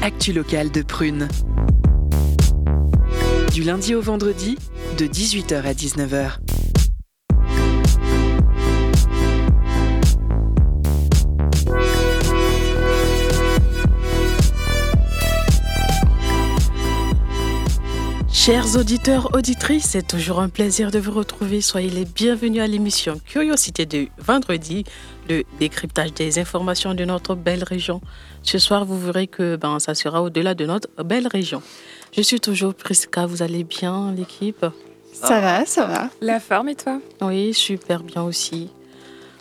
[0.00, 1.28] Actu locale de Prune.
[3.52, 4.56] Du lundi au vendredi,
[4.96, 6.38] de 18h à 19h.
[18.32, 21.60] Chers auditeurs, auditrices, c'est toujours un plaisir de vous retrouver.
[21.60, 24.84] Soyez les bienvenus à l'émission Curiosité du vendredi,
[25.32, 28.00] le décryptage des informations de notre belle région.
[28.42, 31.62] Ce soir, vous verrez que ben, ça sera au-delà de notre belle région.
[32.12, 34.66] Je suis toujours Prisca, vous allez bien, l'équipe?
[35.12, 36.10] Ça va, ça va.
[36.20, 37.00] La forme et toi?
[37.20, 38.70] Oui, super bien aussi.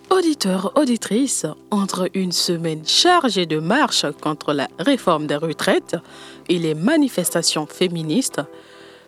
[0.10, 5.96] Auditeurs, auditrices, entre une semaine chargée de marches contre la réforme des retraites
[6.50, 8.42] et les manifestations féministes,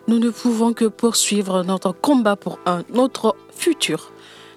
[0.08, 4.13] nous ne pouvons que poursuivre notre combat pour un autre futur.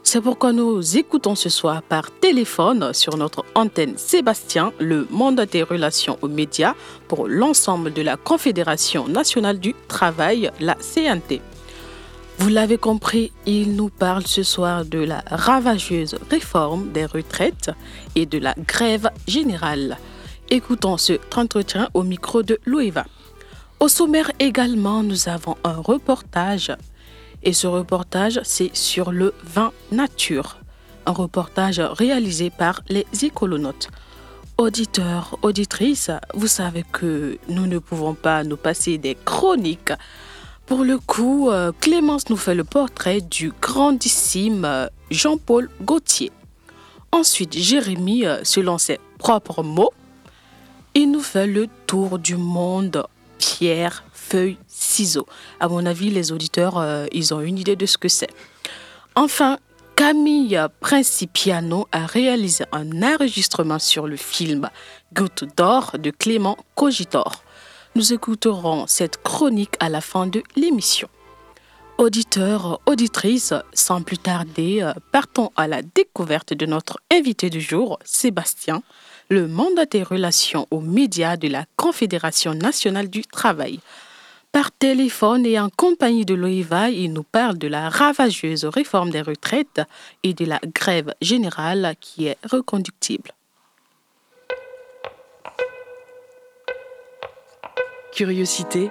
[0.09, 6.17] C'est pourquoi nous écoutons ce soir par téléphone sur notre antenne Sébastien, le mandataire relations
[6.21, 6.75] aux médias
[7.09, 11.41] pour l'ensemble de la Confédération nationale du travail, la CNT.
[12.37, 17.71] Vous l'avez compris, il nous parle ce soir de la ravageuse réforme des retraites
[18.15, 19.97] et de la grève générale.
[20.49, 23.05] Écoutons ce entretien au micro de Loeva.
[23.81, 26.71] Au sommaire également, nous avons un reportage.
[27.47, 30.57] Et ce reportage, c'est sur le vin nature.
[31.05, 33.87] Un reportage réalisé par les écolonautes.
[34.57, 39.93] Auditeurs, auditrices, vous savez que nous ne pouvons pas nous passer des chroniques.
[40.65, 46.33] Pour le coup, euh, Clémence nous fait le portrait du grandissime euh, Jean-Paul Gaultier.
[47.13, 49.93] Ensuite, Jérémy, euh, selon ses propres mots,
[50.95, 53.05] il nous fait le tour du monde
[53.37, 55.27] pierre, feuille, ciseaux.
[55.59, 58.29] À mon avis, les auditeurs, euh, ils ont une idée de ce que c'est.
[59.15, 59.57] Enfin,
[59.95, 64.69] Camille Principiano a réalisé un enregistrement sur le film
[65.13, 67.43] Goutte d'or de Clément Cogitor.
[67.95, 71.09] Nous écouterons cette chronique à la fin de l'émission.
[71.97, 77.97] Auditeurs, auditrices, sans plus tarder, euh, partons à la découverte de notre invité du jour,
[78.05, 78.83] Sébastien,
[79.29, 83.79] le mandat des relations aux médias de la Confédération nationale du travail.
[84.51, 89.21] Par téléphone et en compagnie de l'OIVA, il nous parle de la ravageuse réforme des
[89.21, 89.81] retraites
[90.23, 93.31] et de la grève générale qui est reconductible.
[98.13, 98.89] Curiosité.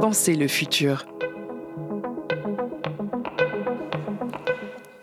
[0.00, 1.04] Pensez le futur.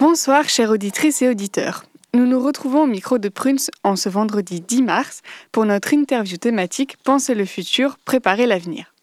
[0.06, 1.86] Bonsoir, chères auditrices et auditeurs.
[2.14, 5.22] Nous nous retrouvons au micro de Prunes en ce vendredi 10 mars
[5.54, 8.94] pour notre interview thématique Penser le futur, préparer l'avenir.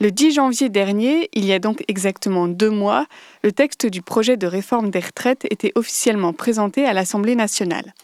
[0.00, 3.06] Le 10 janvier dernier, il y a donc exactement deux mois,
[3.44, 7.94] le texte du projet de réforme des retraites était officiellement présenté à l'Assemblée nationale.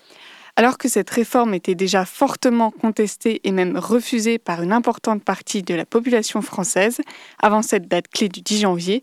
[0.55, 5.65] Alors que cette réforme était déjà fortement contestée et même refusée par une importante partie
[5.65, 7.01] de la population française
[7.43, 9.03] avant cette date clé du 10 janvier,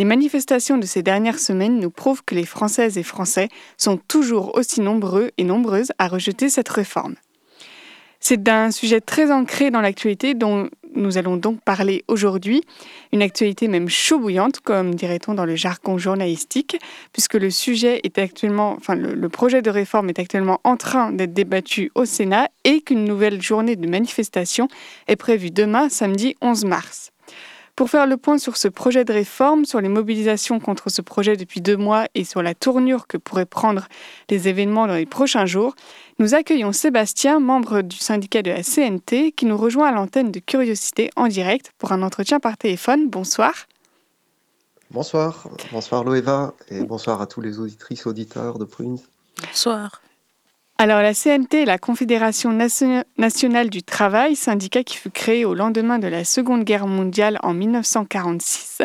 [0.00, 4.56] les manifestations de ces dernières semaines nous prouvent que les Françaises et Français sont toujours
[4.56, 7.16] aussi nombreux et nombreuses à rejeter cette réforme.
[8.18, 12.62] C'est d'un sujet très ancré dans l'actualité dont nous allons donc parler aujourd'hui,
[13.12, 16.78] une actualité même chaud bouillante, comme dirait-on dans le jargon journalistique,
[17.12, 22.80] puisque le, le projet de réforme est actuellement en train d'être débattu au Sénat et
[22.80, 24.66] qu'une nouvelle journée de manifestation
[25.08, 27.12] est prévue demain, samedi 11 mars.
[27.80, 31.38] Pour faire le point sur ce projet de réforme, sur les mobilisations contre ce projet
[31.38, 33.88] depuis deux mois et sur la tournure que pourraient prendre
[34.28, 35.74] les événements dans les prochains jours,
[36.18, 40.40] nous accueillons Sébastien, membre du syndicat de la CNT, qui nous rejoint à l'antenne de
[40.40, 43.08] Curiosité en direct pour un entretien par téléphone.
[43.08, 43.66] Bonsoir.
[44.90, 48.98] Bonsoir, bonsoir Loeva et bonsoir à tous les auditrices auditeurs de Prunes.
[49.40, 50.02] Bonsoir.
[50.80, 55.98] Alors la CNT, la Confédération nation- nationale du travail, syndicat qui fut créé au lendemain
[55.98, 58.78] de la Seconde Guerre mondiale en 1946.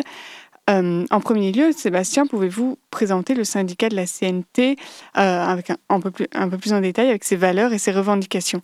[0.68, 4.76] Euh, en premier lieu, Sébastien, pouvez-vous présenter le syndicat de la CNT
[5.16, 6.28] euh, avec un, peu plus,
[6.74, 8.60] en détail avec ses valeurs et ses revendications?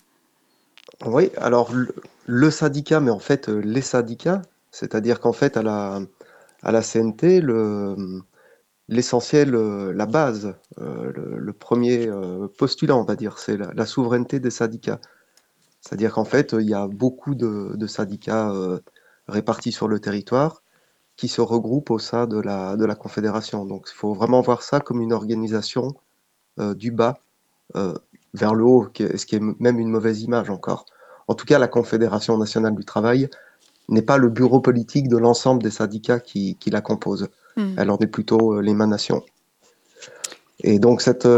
[1.06, 1.94] Oui, alors le,
[2.26, 6.00] le syndicat, mais en fait euh, les syndicats, c'est-à-dire qu'en fait à la,
[6.62, 7.96] à la CNT, le,
[8.88, 14.40] l'essentiel, euh, la base, euh, le, premier euh, postulat, on va dire, c'est la, souveraineté
[14.40, 15.00] des syndicats.
[15.80, 18.52] C'est-à-dire qu'en fait, il y a beaucoup de, syndicats
[19.26, 20.62] répartis sur le territoire
[21.16, 23.64] qui se regroupent au sein de la, de la Confédération.
[23.64, 25.94] Donc il faut vraiment voir ça comme une organisation
[26.58, 27.18] du bas
[27.74, 30.86] vers le haut, ce qui est même une mauvaise image encore.
[31.26, 33.28] En tout cas, la Confédération nationale du travail
[33.88, 37.28] n'est pas le bureau politique de l'ensemble des syndicats qui, qui la composent.
[37.56, 37.74] Hmm.
[37.76, 39.22] Elle en est plutôt euh, l'émanation.
[40.64, 41.28] Et donc cette,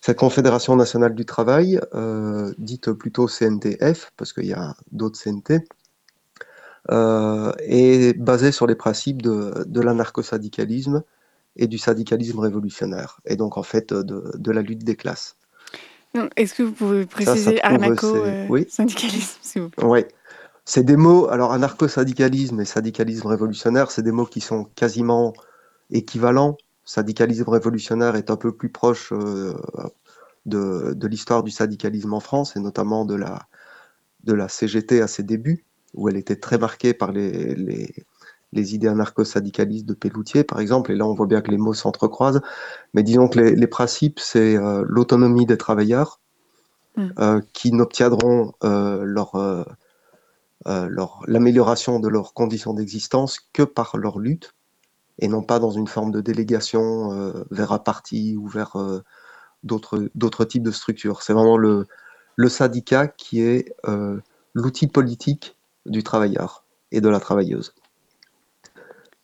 [0.00, 1.80] cette Confédération nationale du travail,
[2.58, 5.60] dite plutôt CNTF, parce qu'il y a d'autres CNT,
[6.88, 11.04] est basée sur les principes de, de l'anarcho-syndicalisme
[11.54, 15.36] et du syndicalisme révolutionnaire, et donc en fait de, de la lutte des classes.
[16.36, 19.84] Est-ce que vous pouvez préciser anarcho-syndicalisme, s'il vous plaît?
[19.84, 20.04] Oui.
[20.72, 25.32] C'est des mots, alors anarcho-syndicalisme et syndicalisme révolutionnaire, c'est des mots qui sont quasiment
[25.90, 26.56] équivalents.
[26.84, 29.52] Syndicalisme révolutionnaire est un peu plus proche euh,
[30.46, 33.48] de, de l'histoire du syndicalisme en France et notamment de la,
[34.22, 35.64] de la CGT à ses débuts,
[35.94, 37.92] où elle était très marquée par les, les,
[38.52, 41.74] les idées anarcho-syndicalistes de Pelloutier, par exemple, et là on voit bien que les mots
[41.74, 42.42] s'entrecroisent,
[42.94, 46.20] mais disons que les, les principes, c'est euh, l'autonomie des travailleurs,
[46.96, 47.08] mm.
[47.18, 49.34] euh, qui n'obtiendront euh, leur
[50.66, 54.54] l'amélioration de leurs conditions d'existence que par leur lutte
[55.18, 59.02] et non pas dans une forme de délégation euh, vers un parti ou vers euh,
[59.62, 61.22] d'autres types de structures.
[61.22, 61.86] C'est vraiment le,
[62.36, 63.74] le, syndicat qui est
[64.54, 67.74] l'outil politique du travailleur et de la travailleuse.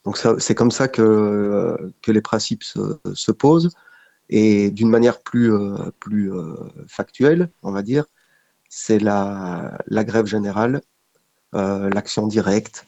[0.05, 3.71] Donc c'est comme ça que, que les principes se, se posent
[4.29, 5.51] et d'une manière plus,
[5.99, 6.31] plus
[6.87, 8.05] factuelle, on va dire,
[8.69, 10.96] c'est la, la grève générale euh,
[11.57, 12.87] l'action directe.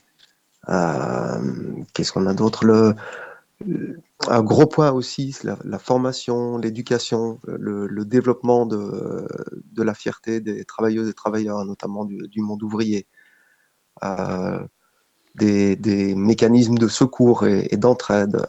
[0.69, 2.65] Euh, qu'est-ce qu'on a d'autre?
[2.65, 2.95] Le,
[4.29, 9.27] un gros point aussi, c'est la, formation, l'éducation, le, développement de,
[9.73, 13.07] de, la fierté des travailleuses et travailleurs, notamment du, monde ouvrier.
[14.05, 14.61] Euh,
[15.35, 18.47] des, des, mécanismes de secours et, d'entraide.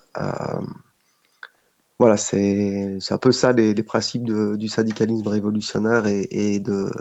[2.00, 6.92] voilà, c'est un peu ça les, les principes du syndicalisme révolutionnaire et, de,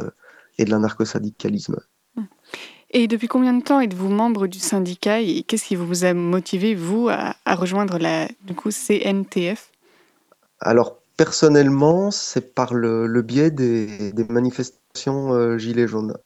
[0.58, 1.76] et de l'anarcho-syndicalisme.
[2.90, 6.74] Et depuis combien de temps êtes-vous membre du syndicat et qu'est-ce qui vous a motivé,
[6.74, 9.70] vous, à, rejoindre la du coup, CNTF
[10.60, 16.16] Alors, personnellement, c'est par le, biais des, manifestations euh, Gilets jaunes.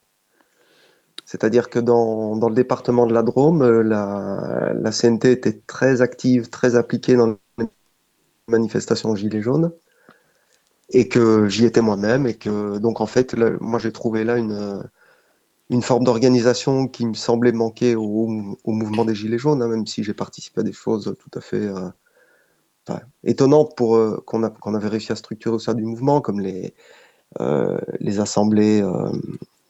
[1.25, 6.49] C'est-à-dire que dans, dans, le département de la Drôme, euh, la, CNT était très active,
[6.49, 7.67] très appliquée dans les
[8.47, 9.71] manifestations Gilets jaunes
[10.89, 14.83] et que j'y étais moi-même et que donc en fait, moi j'ai trouvé là une
[15.69, 18.27] une forme d'organisation qui me semblait manquer au,
[18.65, 21.67] mouvement des Gilets jaunes, hein, même si j'ai participé à des choses tout à fait
[21.67, 26.73] euh, étonnantes pour euh, qu'on avait réussi à structurer au sein du mouvement, comme les,
[27.39, 28.83] euh, les assemblées,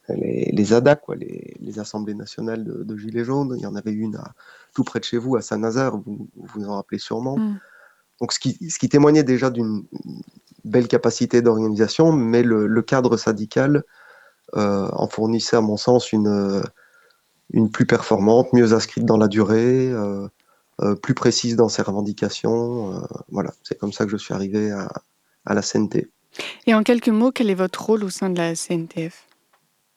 [0.10, 3.54] les, les, ADA, quoi, les, les assemblées nationales de, Gilets jaunes.
[3.57, 4.34] Il y en avait une à,
[4.74, 7.38] tout près de chez vous, à Saint-Nazaire, vous vous en rappelez sûrement.
[7.38, 7.60] Mm.
[8.19, 9.86] Donc, ce qui, ce qui témoignait déjà d'une
[10.66, 13.84] belle capacité d'organisation, mais le, le cadre syndical
[14.56, 16.62] en fournissait à mon sens une, euh,
[17.52, 23.04] une plus performante, mieux inscrite dans la durée, euh, plus précise dans ses revendications.
[23.30, 24.92] voilà, c'est comme ça que je suis arrivé à,
[25.46, 26.10] à la CNT.
[26.66, 29.28] Et en quelques mots, quel est votre rôle au sein de la CNTF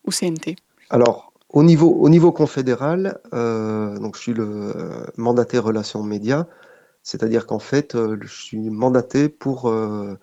[0.06, 0.56] ou CNT
[0.90, 6.46] Alors, au niveau, au niveau confédéral, euh, donc je suis le mandaté relations médias,
[7.02, 10.18] c'est-à-dire qu'en fait, je suis mandaté pour euh,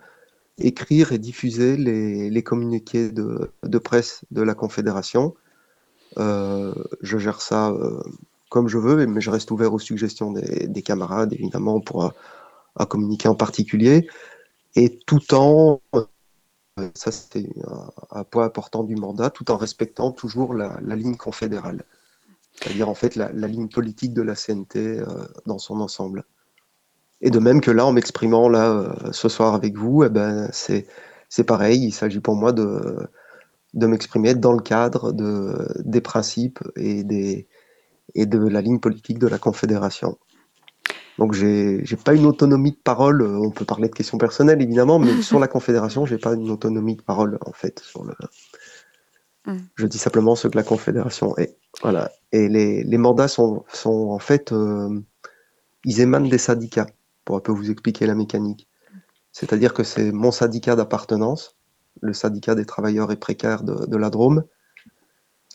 [0.58, 5.34] écrire et diffuser les, communiqués de, presse de la Confédération.
[6.18, 8.00] Euh, je gère ça euh,
[8.48, 12.04] comme je veux, mais je reste ouvert aux suggestions des, camarades, évidemment, pour
[12.76, 14.08] un, communiqué en particulier.
[14.76, 15.80] Et tout en,
[16.94, 17.48] ça c'était
[18.10, 21.84] un, point important du mandat, tout en respectant toujours la, ligne confédérale.
[22.54, 25.04] C'est-à-dire en fait la, ligne politique de la CNT euh,
[25.46, 26.24] dans son ensemble.
[27.20, 30.48] Et de même que là, en m'exprimant là euh, ce soir avec vous, eh ben,
[30.52, 30.86] c'est,
[31.28, 31.84] c'est pareil.
[31.84, 33.08] Il s'agit pour moi de,
[33.74, 37.48] de m'exprimer dans le cadre de, des principes et, des,
[38.14, 40.18] et de la ligne politique de la Confédération.
[41.18, 43.22] Donc j'ai n'ai pas une autonomie de parole.
[43.22, 46.96] On peut parler de questions personnelles évidemment, mais sur la Confédération, j'ai pas une autonomie
[46.96, 47.78] de parole en fait.
[47.78, 48.14] Sur le...
[49.46, 49.58] Mm.
[49.76, 51.56] Je dis simplement ce que la Confédération est.
[51.82, 52.10] Voilà.
[52.32, 55.00] Et les, les mandats sont, sont en fait, euh,
[55.84, 56.88] ils émanent des syndicats
[57.24, 58.68] pour un peu vous expliquer la mécanique.
[59.32, 61.56] C'est-à-dire que c'est mon syndicat d'appartenance,
[62.00, 64.44] le syndicat des travailleurs et précaires de, la Drôme,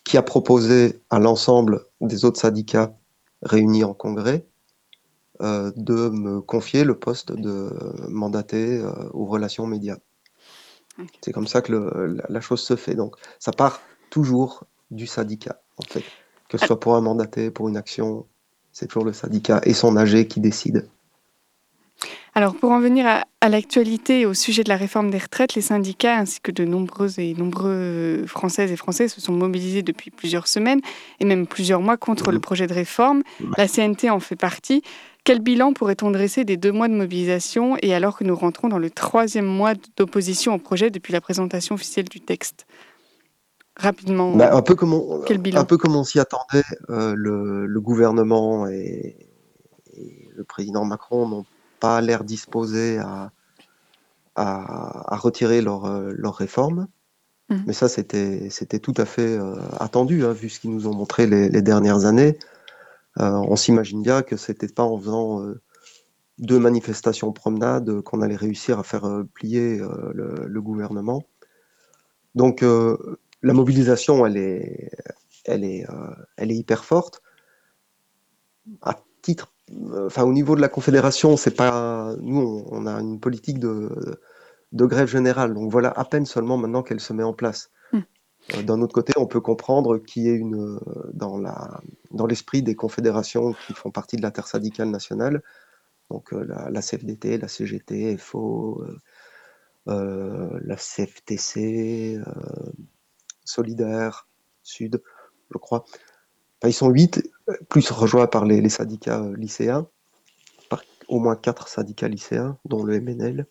[0.04, 2.94] qui a proposé à l'ensemble des autres syndicats
[3.42, 4.46] réunis en congrès
[5.42, 7.70] euh, de me confier le poste de
[8.10, 9.98] mandaté euh, aux relations médias.
[11.22, 11.72] C'est comme ça que
[12.28, 12.96] la, chose se fait.
[12.96, 16.04] Donc ça part toujours du syndicat, en fait.
[16.50, 18.26] Que ce soit pour un mandaté, pour une action,
[18.74, 20.90] c'est toujours le syndicat et son AG qui décide.
[22.40, 25.62] Alors, pour en venir à, l'actualité et au sujet de la réforme des retraites, les
[25.62, 30.48] syndicats ainsi que de nombreuses et nombreux Françaises et Français se sont mobilisés depuis plusieurs
[30.48, 30.80] semaines
[31.20, 33.24] et même plusieurs mois contre le projet de réforme.
[33.58, 34.84] La CNT en fait partie.
[35.26, 38.80] Quel bilan pourrait-on dresser des deux mois de mobilisation et alors que nous rentrons dans
[38.80, 42.68] le troisième mois d'opposition au projet depuis la présentation officielle du texte?
[43.76, 44.34] Rapidement.
[44.34, 49.28] Bah, un, peu comme on, un peu comme on s'y attendait, euh, le, gouvernement et,
[50.34, 51.46] le président Macron n'ont
[51.80, 53.32] pas l'air disposés à,
[54.36, 56.88] à, retirer leur, euh, leur réforme.
[57.50, 57.58] Mmh.
[57.66, 61.26] Mais ça, c'était tout à fait euh, attendu, hein, vu ce qu'ils nous ont montré
[61.28, 62.38] les, les dernières années.
[63.20, 65.60] Euh, on s'imagine bien que c'était pas en faisant euh,
[66.38, 69.82] deux manifestations promenades qu'on allait réussir à faire plier
[70.14, 71.24] le, gouvernement.
[72.34, 74.90] Donc la mobilisation, elle est,
[75.44, 75.86] elle est,
[76.38, 77.22] elle est hyper forte.
[78.82, 79.52] À titre,
[80.06, 83.90] enfin au niveau de la Confédération, c'est pas, nous, on, a une politique de,
[84.72, 87.72] de grève générale, donc voilà à peine seulement maintenant qu'elle se met en place.
[88.56, 90.80] Euh, d'un autre côté, on peut comprendre qu'il y ait une, euh,
[91.14, 95.44] dans, la, dans l'esprit des confédérations qui font partie de l'intersyndicale nationale,
[96.10, 98.84] donc euh, la, CFDT, la CGT, FO,
[99.86, 102.20] la CFTC,
[103.44, 104.28] Solidaire,
[104.64, 105.02] Sud,
[105.52, 105.86] je crois.
[106.66, 107.24] Ils sont huit,
[107.70, 109.88] plus rejoints par les, syndicats lycéens,
[110.70, 113.46] par au moins quatre syndicats lycéens, dont le MNL.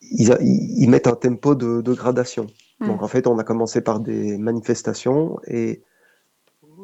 [0.00, 2.46] ils, mettent un tempo de, de gradation.
[2.80, 3.04] Donc mm.
[3.04, 5.82] en fait, on a commencé par des manifestations et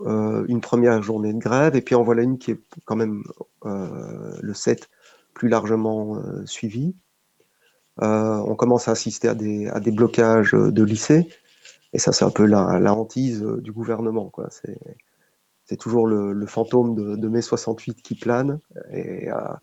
[0.06, 3.22] euh, une première journée de grève, et puis en voilà une qui est quand même
[3.66, 4.88] euh, le 7
[5.34, 6.94] plus largement euh, suivie.
[7.98, 11.28] on commence à assister à des, à des blocages de lycées,
[11.92, 14.32] et ça c'est un peu la, hantise du gouvernement.
[15.64, 18.60] C'est toujours le, fantôme de, de, mai 68 qui plane,
[18.92, 19.60] et à,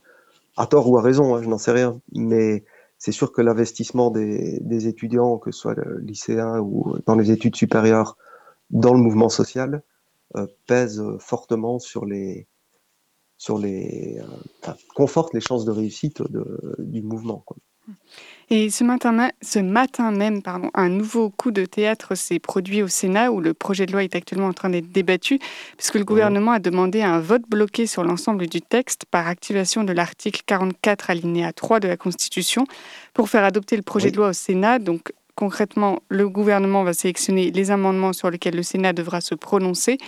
[0.67, 2.63] tort ou à raison, hein, je n'en sais rien, mais
[2.97, 8.17] c'est sûr que l'investissement des, étudiants, que ce soit lycéens ou dans les études supérieures,
[8.69, 9.81] dans le mouvement social,
[10.35, 12.45] euh, pèse fortement sur les,
[13.37, 14.19] sur les,
[14.67, 16.21] euh, conforte les chances de réussite
[16.77, 17.43] du mouvement.
[18.51, 22.87] Et ce matin, ce matin même, pardon, un nouveau coup de théâtre s'est produit au
[22.87, 25.39] Sénat où le projet de loi est actuellement en train d'être débattu,
[25.77, 29.93] puisque le gouvernement a demandé un vote bloqué sur l'ensemble du texte par activation de
[29.93, 32.65] l'article 44 alinéa 3 de la Constitution
[33.13, 34.79] pour faire adopter le projet de loi au Sénat.
[34.79, 39.99] Donc concrètement, le gouvernement va sélectionner les amendements sur lesquels le Sénat devra se prononcer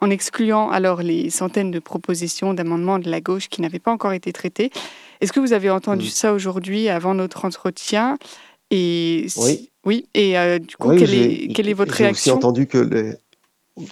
[0.00, 4.12] en excluant alors les centaines de propositions d'amendements de la gauche qui n'avaient pas encore
[4.12, 4.70] été traitées.
[5.20, 6.10] Est-ce que vous avez entendu mm.
[6.10, 8.18] ça aujourd'hui avant notre entretien
[8.70, 9.70] et Oui.
[9.84, 10.06] Oui.
[10.14, 13.14] Et euh, du coup, quelle, est, quelle est votre réaction J'ai entendu que les.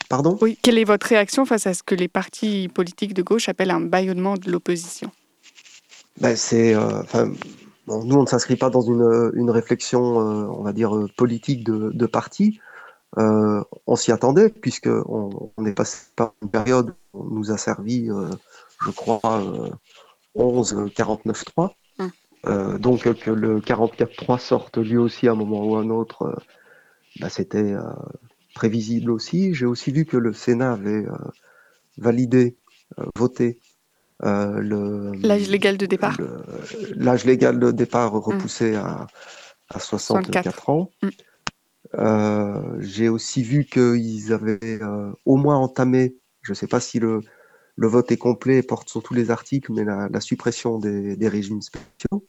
[0.08, 0.36] Pardon?
[0.40, 0.58] Oui.
[0.62, 3.80] Quelle est votre réaction face à ce que les partis politiques de gauche appellent un
[3.80, 5.10] bâillonnement de l'opposition?
[6.20, 6.74] Ben, C'est.
[6.74, 7.02] Euh,
[7.86, 11.90] nous, on ne s'inscrit pas dans une, une réflexion, euh, on va dire, politique de,
[11.94, 12.60] de parti.
[13.16, 18.08] On s'y attendait, puisqu'on on est passé par une période où on nous a servi,
[18.84, 19.42] je crois,
[20.36, 21.70] 11 49.3.
[21.98, 22.10] Hum.
[22.46, 26.22] Euh, donc que le 44.3 sorte lui aussi à un moment ou à un autre,
[26.22, 26.34] euh,
[27.20, 27.82] bah, c'était euh,
[28.54, 29.54] prévisible aussi.
[29.54, 31.04] J'ai aussi vu que le Sénat avait
[31.98, 32.56] validé,
[33.16, 33.58] voté
[34.20, 36.16] le l'âge légal de départ.
[36.94, 38.20] L'âge légal de départ hum.
[38.20, 39.06] repoussé à,
[39.70, 40.90] à, 64, ans.
[41.02, 41.10] Hum.
[42.78, 44.80] J'ai aussi vu qu'ils avaient
[45.24, 47.20] au moins entamé, je ne sais pas si le,
[47.76, 51.62] le vote est complet et porte sur tous les articles, mais la, suppression des, régimes
[51.62, 52.26] spéciaux.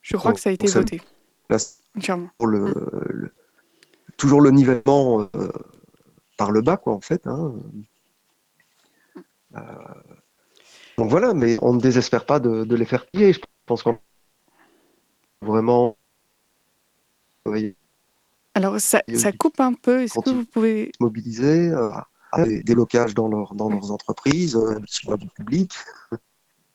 [0.00, 1.00] Je crois que ça a été voté.
[2.38, 3.32] pour le,
[4.16, 5.48] toujours le nivellement euh,
[6.36, 7.26] par le bas, quoi, en fait.
[7.26, 7.54] Hein.
[9.54, 9.60] Euh,
[10.96, 13.32] donc voilà, mais on ne désespère pas de, les faire plier.
[13.34, 13.98] Je pense qu'on
[15.42, 15.96] vraiment.
[18.56, 20.02] Alors ça, ça coupe un peu.
[20.02, 21.90] Est-ce que vous pouvez mobiliser euh,
[22.44, 25.72] des délocages dans, leur, dans leurs entreprises, euh, sur le public.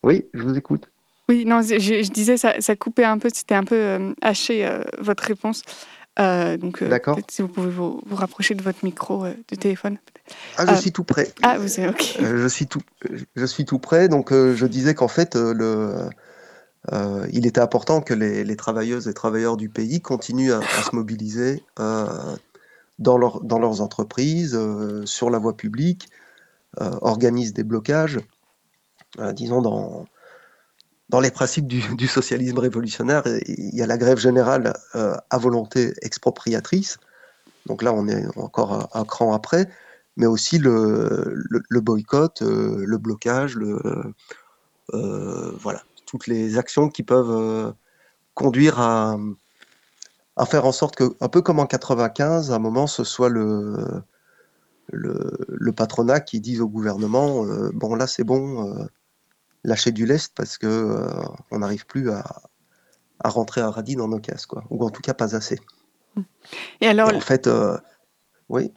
[0.04, 0.90] Oui, je vous écoute.
[1.28, 4.84] Oui, non, je, disais, ça, ça, coupait un peu, c'était un peu euh, haché euh,
[5.00, 5.64] votre réponse.
[6.18, 7.18] donc, D'accord.
[7.30, 9.98] Si vous pouvez vous, vous, rapprocher de votre micro du téléphone.
[10.58, 11.32] Ah, je suis tout prêt.
[11.42, 12.18] Ah, vous êtes OK.
[12.20, 12.82] je, suis tout,
[13.36, 14.08] je suis tout prêt.
[14.08, 16.10] Donc, je disais qu'en fait, le,
[16.90, 21.64] il était important que les, travailleuses et travailleurs du pays continuent à, se mobiliser
[23.02, 26.10] dans, leur, dans leurs entreprises, euh, sur la voie publique,
[26.80, 28.20] euh, organisent des blocages,
[29.20, 30.06] euh, disons dans,
[31.10, 37.00] dans les principes du, socialisme révolutionnaire, il y a la grève générale à volonté expropriatrice.
[37.66, 39.68] Donc là, on est encore un, cran après,
[40.16, 44.14] mais aussi le, le, boycott, le blocage, le,
[44.94, 47.74] voilà, toutes les actions qui peuvent
[48.34, 49.18] conduire à,
[50.36, 53.30] à faire en sorte que, un peu comme en 95, à un moment, ce soit
[53.30, 54.04] le,
[54.92, 58.76] le, patronat qui disent au gouvernement bon là c'est bon,
[59.64, 61.08] lâchez du lest parce que
[61.50, 62.26] on n'arrive plus à,
[63.20, 65.60] à, rentrer à radis dans nos caisses quoi, ou en tout cas pas assez.
[66.82, 67.50] Et alors, en fait,
[68.50, 68.74] oui.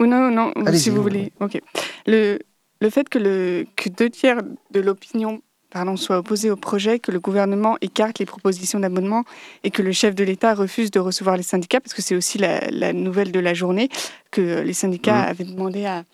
[0.00, 1.32] Ou non, non, si vous voulez.
[1.40, 1.60] Ok.
[2.06, 2.38] Le,
[2.80, 4.40] le fait que, le, que deux tiers
[4.70, 9.24] de l'opinion pardon, soit opposé au projet, que le gouvernement écarte les propositions d'abonnement
[9.64, 12.38] et que le chef de l'État refuse de recevoir les syndicats, parce que c'est aussi
[12.38, 13.88] la, nouvelle de la journée,
[14.30, 15.30] que les syndicats mmh.
[15.30, 16.04] avaient demandé à,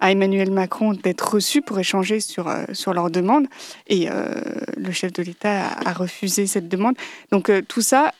[0.00, 3.46] à Emmanuel Macron d'être reçus pour échanger sur, euh, sur leurs demandes.
[3.86, 4.32] Et euh,
[4.76, 6.96] le chef de l'État a, refusé cette demande.
[7.30, 8.12] Donc euh, tout ça,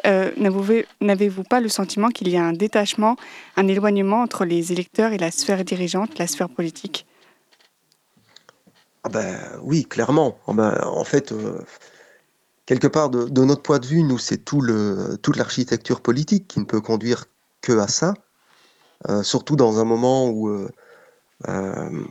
[1.01, 3.17] n'avez-vous pas le sentiment qu'il y a un détachement,
[3.57, 7.07] un éloignement entre les électeurs et la sphère dirigeante, la sphère politique?
[9.05, 10.39] Ah ben, oui, clairement.
[10.47, 11.59] Ah ben, en fait, euh,
[12.67, 16.61] quelque part, de, notre point de vue, nous, c'est tout le, toute l'architecture politique qui
[16.61, 17.27] ne peut conduire
[17.63, 18.15] que à ça,
[19.09, 20.51] euh, surtout dans un moment où,
[21.49, 22.07] euh,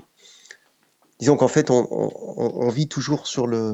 [1.19, 3.73] disons qu'en fait, on, vit toujours sur le,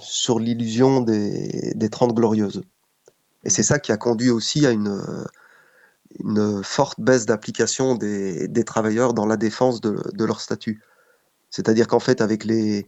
[0.00, 2.62] sur l'illusion des, des 30 glorieuses.
[3.44, 5.02] Et c'est ça qui a conduit aussi à une,
[6.24, 10.82] une forte baisse d'application des, des travailleurs dans la défense de, de leur statut.
[11.56, 12.86] C'est-à-dire qu'en fait, avec les,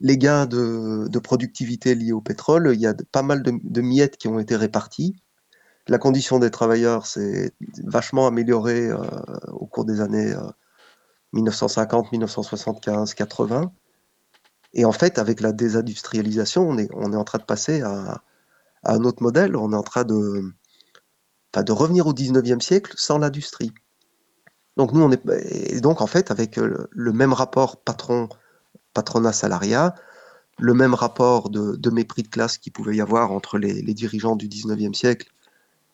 [0.00, 4.38] gains de, productivité liés au pétrole, il y a pas mal de, miettes qui ont
[4.38, 5.16] été réparties.
[5.86, 7.52] La condition des travailleurs s'est
[7.84, 9.02] vachement améliorée euh,
[9.48, 10.32] au cours des années
[11.34, 13.70] 1950, 1975, 80.
[14.72, 18.22] Et en fait, avec la désindustrialisation, on est, on est en train de passer à,
[18.84, 19.56] un autre modèle.
[19.56, 20.54] On est en train de,
[21.54, 23.74] de revenir au 19e siècle sans l'industrie.
[24.76, 25.20] Donc nous, on est
[25.72, 28.28] et donc en fait avec euh, le même rapport patron
[28.94, 29.94] patronat salariat,
[30.58, 34.48] le même rapport de, mépris de classe qu'il pouvait y avoir entre les, dirigeants du
[34.48, 35.30] 19e siècle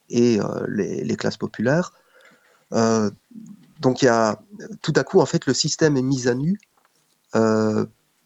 [0.08, 1.92] et euh, les, classes populaires.
[2.72, 3.10] Euh,
[3.80, 4.40] donc il y a
[4.82, 6.58] tout à coup en fait le système est mis à nu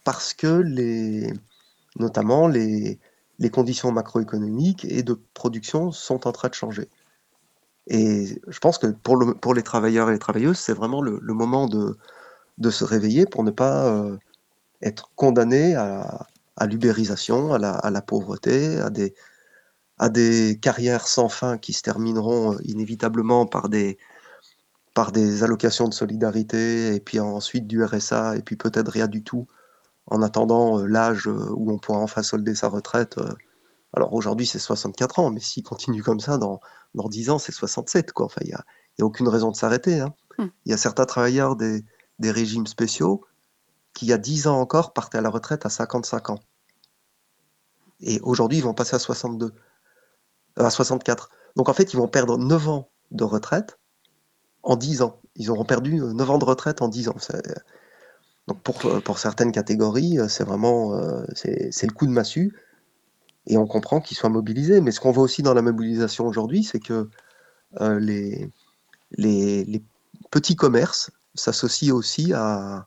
[0.05, 1.33] parce que les
[1.97, 3.01] notamment les,
[3.41, 6.89] les conditions macroéconomiques et de production sont en train de changer.
[7.87, 11.21] Et je pense que pour, le, pour les travailleurs et les travailleuses, c'est vraiment le,
[11.21, 11.97] moment de,
[12.71, 14.17] se réveiller pour ne pas euh,
[14.83, 16.27] être condamné à,
[16.67, 18.79] l'ubérisation, à la, pauvreté,
[19.99, 23.99] à des, carrières sans fin qui se termineront euh, inévitablement par des,
[24.95, 29.23] par des allocations de solidarité, et puis ensuite du RSA, et puis peut-être rien du
[29.23, 29.47] tout,
[30.07, 33.19] en attendant euh, l'âge où on pourra enfin solder sa retraite.
[33.93, 36.61] Alors aujourd'hui c'est 64 ans, mais s'il continue comme ça dans
[36.95, 38.13] dans 10 ans, c'est 67.
[38.13, 38.27] Quoi.
[38.27, 38.65] Enfin, il n'y a,
[39.01, 40.01] a, aucune raison de s'arrêter.
[40.01, 40.15] Hein.
[40.39, 40.47] Hmm.
[40.65, 41.85] Il y a certains travailleurs des,
[42.19, 43.25] des, régimes spéciaux
[43.95, 46.41] qui, il y a 10 ans encore, partaient à la retraite à 55 ans.
[48.01, 49.53] Et aujourd'hui, ils vont passer à 62,
[50.59, 51.31] euh, à 64.
[51.57, 53.79] Donc en fait, ils vont perdre 9 ans de retraite
[54.63, 55.21] en 10 ans.
[55.37, 57.17] Ils auront perdu 9 euh, ans de retraite en 10 ans.
[58.49, 60.99] Donc pour, euh, pour certaines catégories, c'est vraiment
[61.35, 62.57] c'est le coup de massue
[63.51, 64.81] et on comprend qu'ils soient mobilisés.
[64.81, 67.11] Mais ce qu'on voit aussi dans la mobilisation aujourd'hui, c'est que
[67.81, 68.49] euh, les,
[69.11, 69.83] les,
[70.31, 72.87] petits commerces s'associent aussi à,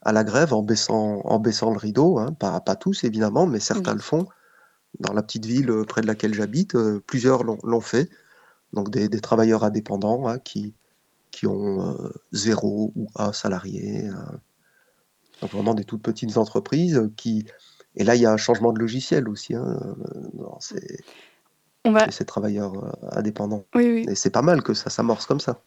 [0.00, 2.18] à, la grève en baissant, en baissant le rideau.
[2.18, 2.32] Hein.
[2.32, 4.26] Pas, pas, tous, évidemment, mais certains le font.
[4.98, 8.08] Dans la petite ville euh, près de laquelle j'habite, euh, plusieurs l'ont fait.
[8.72, 10.74] Donc des, des travailleurs indépendants hein, qui,
[11.30, 11.94] qui ont
[12.32, 14.08] zéro ou un salarié.
[15.42, 17.46] donc vraiment des toutes petites entreprises qui,
[17.96, 19.78] et là, il y a un changement de logiciel aussi hein,
[20.34, 21.00] dans ces,
[21.84, 22.10] On va...
[22.10, 23.64] ces travailleurs euh, indépendants.
[23.74, 24.06] Oui, oui.
[24.08, 25.60] Et c'est pas mal que ça s'amorce comme ça.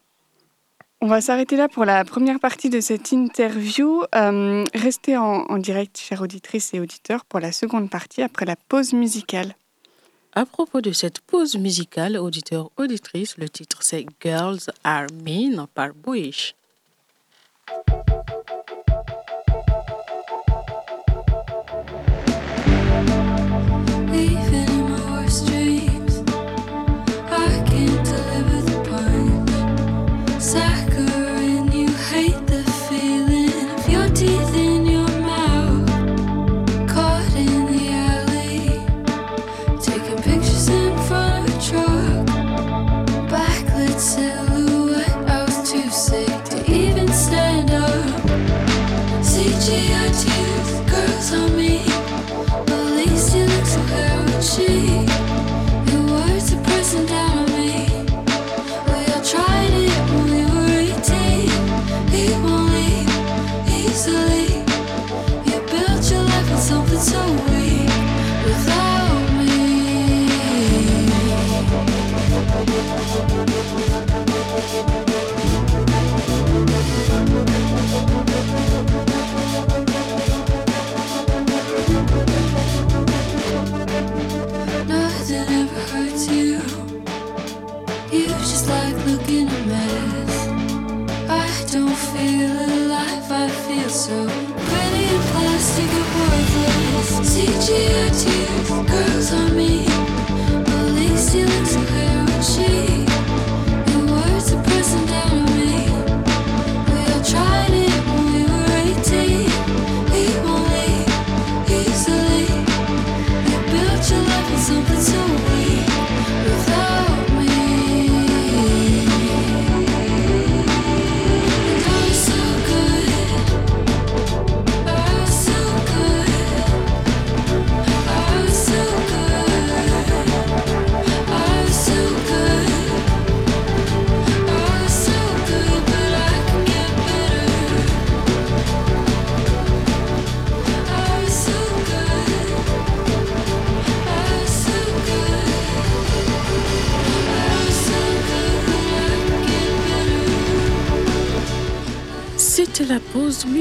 [1.02, 4.04] On va s'arrêter là pour la première partie de cette interview.
[4.16, 8.56] Euh, restez en, en, direct, chères auditrices et auditeurs, pour la seconde partie après la
[8.56, 9.56] pause musicale.
[10.34, 15.94] À propos de cette pause musicale, auditeurs, auditrices, le titre c'est Girls Are Mean par
[15.94, 16.56] Bush.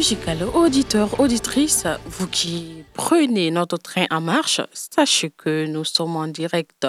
[0.05, 0.45] Musicale.
[0.53, 6.87] Auditeurs, auditrices, vous qui prenez notre train en marche, sachez que nous sommes en direct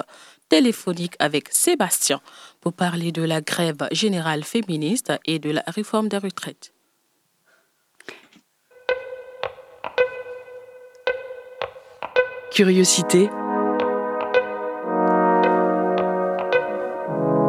[0.50, 2.20] téléphonique avec Sébastien
[2.60, 6.74] pour parler de la grève générale féministe et de la réforme des retraites.
[12.52, 13.30] Curiosité.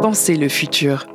[0.01, 1.07] Pensez le futur.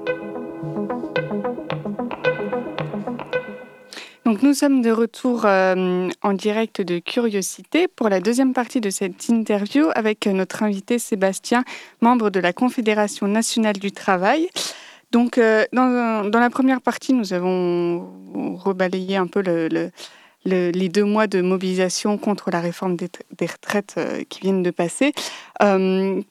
[4.32, 8.90] Donc nous sommes de retour euh, en direct de Curiosité pour la deuxième partie de
[8.90, 11.66] cette interview avec notre invité Sébastien,
[12.00, 14.48] membre de la Confédération nationale du travail.
[15.12, 18.08] Donc euh, dans, dans, la première partie, nous avons
[18.56, 19.92] rebalayé un peu le,
[20.46, 23.10] les deux mois de mobilisation contre la réforme des,
[23.42, 25.12] retraites euh, qui viennent de passer.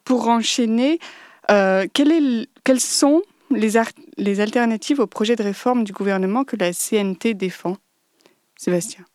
[0.04, 1.00] pour enchaîner,
[1.48, 3.72] quelles sont les,
[4.16, 7.76] les alternatives au projet de réforme du gouvernement que la CNT défend?
[8.60, 9.06] Sébastien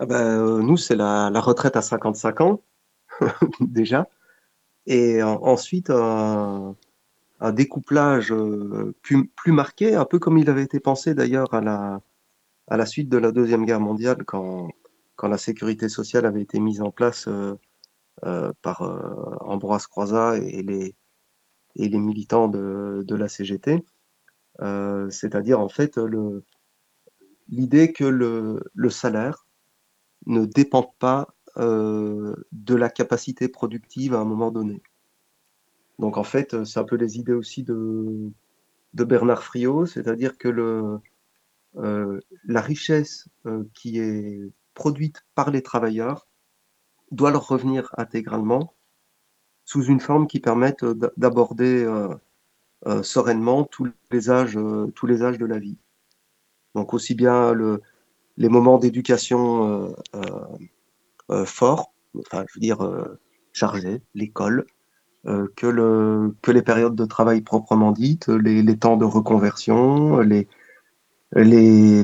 [0.00, 2.60] ah ben, euh, Nous, c'est la, retraite à 55 ans,
[3.60, 4.08] déjà.
[4.86, 6.74] Et ensuite, un,
[7.52, 13.08] découplage euh, plus, marqué, un peu comme il avait été pensé d'ailleurs à la, suite
[13.08, 14.70] de la Deuxième Guerre mondiale, quand,
[15.22, 18.82] la sécurité sociale avait été mise en place euh, par
[19.42, 20.64] Ambroise Croizat et
[21.76, 23.84] les, militants de, de la CGT.
[24.58, 26.42] C'est-à-dire, en fait, le,
[27.48, 29.46] l'idée que le, salaire
[30.26, 34.82] ne dépend pas euh, de la capacité productive à un moment donné.
[35.98, 38.30] Donc en fait, c'est un peu les idées aussi de,
[38.94, 40.98] Bernard Friot, c'est-à-dire que
[41.76, 46.26] euh, la richesse euh, qui est produite par les travailleurs
[47.10, 48.74] doit leur revenir intégralement
[49.68, 50.82] sous une forme qui permette
[51.18, 52.14] d'aborder euh,
[52.86, 55.76] euh, sereinement tous les âges, euh, tous les âges de la vie.
[56.78, 57.82] Donc aussi bien le,
[58.36, 60.20] les moments d'éducation euh,
[61.30, 62.78] euh, forts, enfin je veux dire
[63.52, 64.64] chargés, l'école,
[65.56, 70.46] que, le, que les périodes de travail proprement dites, les, temps de reconversion, les,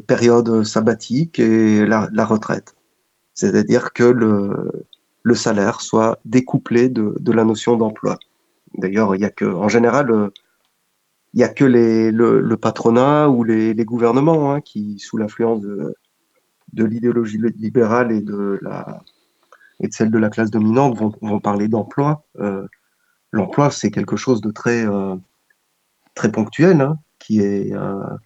[0.01, 2.75] périodes sabbatiques et la, retraite.
[3.33, 8.19] C'est-à-dire que le, salaire soit découplé de, de la notion d'emploi.
[8.77, 10.33] D'ailleurs, il y a que, en général,
[11.35, 15.97] il n'y a que le, patronat ou les, gouvernements hein, qui, sous l'influence de,
[16.77, 18.61] l'idéologie libérale et de,
[19.91, 22.25] celle de la classe dominante, vont, parler d'emploi.
[22.39, 22.65] Euh,
[23.33, 25.17] L'emploi, c'est quelque chose de très, euh,
[26.33, 26.99] ponctuel, hein,
[27.33, 28.17] euh,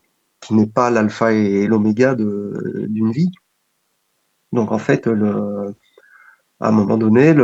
[0.43, 3.31] qui n'est pas l'alpha et l'oméga d'une vie.
[4.53, 7.35] Donc en fait, à un moment donné,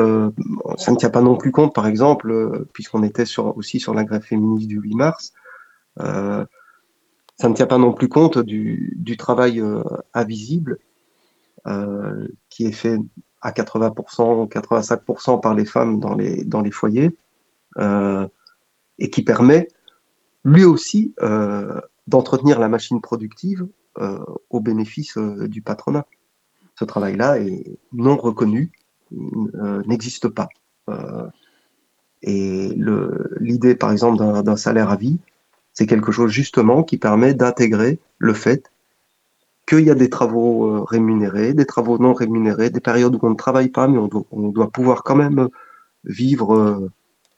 [0.77, 4.23] ça ne tient pas non plus compte, par exemple, puisqu'on était aussi sur la grève
[4.23, 5.33] féministe du 8 mars,
[6.01, 6.45] euh,
[7.37, 10.79] ça ne tient pas non plus compte du, travail euh, invisible
[11.67, 12.99] euh, qui est fait
[13.41, 17.17] à 80%, 85% par les femmes dans les, dans les foyers
[18.99, 19.69] et qui permet
[20.45, 21.15] lui aussi
[22.07, 23.67] d'entretenir la machine productive
[24.49, 26.07] au bénéfice du patronat.
[26.79, 28.71] Ce travail-là est non reconnu,
[29.11, 30.49] n'existe pas.
[32.23, 32.73] et
[33.41, 35.19] l'idée, par exemple, d'un salaire à vie,
[35.75, 38.71] c'est quelque chose justement qui permet d'intégrer le fait
[39.67, 43.31] qu'il y a des travaux euh, rémunérés, des travaux non rémunérés, des périodes où on
[43.31, 44.09] ne travaille pas, mais on
[44.51, 45.49] doit, pouvoir quand même
[46.05, 46.91] vivre euh,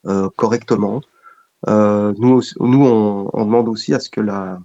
[0.07, 1.01] euh, correctement.
[1.67, 4.59] nous, nous on, demande aussi à ce que la,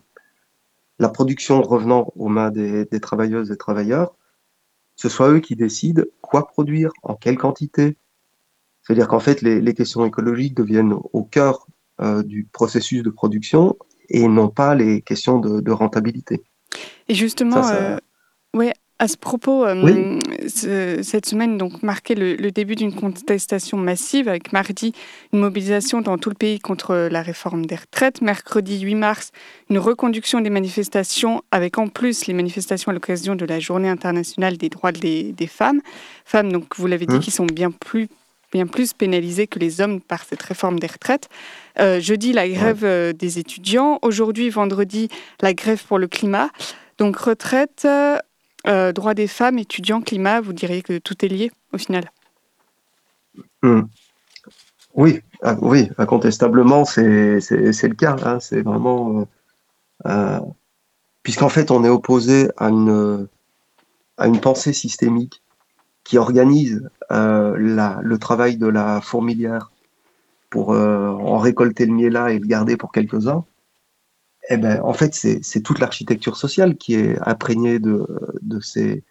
[1.14, 4.16] production revenant aux mains des, travailleuses et travailleurs,
[4.96, 7.98] ce soit eux qui décident quoi produire, en quelle quantité.
[8.84, 11.68] C'est-à-dire qu'en fait, les, questions écologiques deviennent au cœur
[12.24, 13.76] du processus de production
[14.10, 16.42] et non pas les questions de, rentabilité.
[17.08, 18.00] Et justement, Ça, ça-
[18.56, 20.20] ouais, à ce propos, euh, Oui.
[20.48, 24.94] ce- cette semaine donc marquait le, le début d'une contestation massive avec mardi
[25.34, 29.32] une mobilisation dans tout le pays contre la réforme des retraites, mercredi 8 mars
[29.72, 34.58] une reconduction des manifestations avec en plus les manifestations à l'occasion de la Journée internationale
[34.58, 35.82] des droits des, des femmes,
[36.26, 37.22] femmes donc vous l'avez dit Mhm.
[37.22, 38.08] qui sont bien plus
[38.52, 41.30] bien plus pénalisées que les hommes par cette réforme des retraites.
[41.80, 45.10] Euh, jeudi la grève euh, des étudiants, aujourd'hui vendredi
[45.42, 46.50] la grève pour le climat.
[46.98, 47.88] Donc retraite,
[48.68, 52.12] euh, droits des femmes, étudiants, climat, vous diriez que tout est lié au final?
[53.64, 53.84] Hmm.
[54.94, 58.18] Oui, ah, oui, incontestablement, c'est le cas.
[58.24, 59.26] hein, c'est vraiment.
[60.06, 60.40] euh,
[61.24, 63.28] Puisqu'en fait, on est opposé à une,
[64.18, 65.42] à une pensée systémique
[66.04, 69.72] qui organise euh, le travail de la fourmilière
[70.50, 73.46] pour euh, en récolter le miel-là et le garder pour quelques-uns.
[74.50, 78.06] Eh ben, en fait, c'est toute l'architecture sociale qui est imprégnée de,
[78.60, 79.04] ces,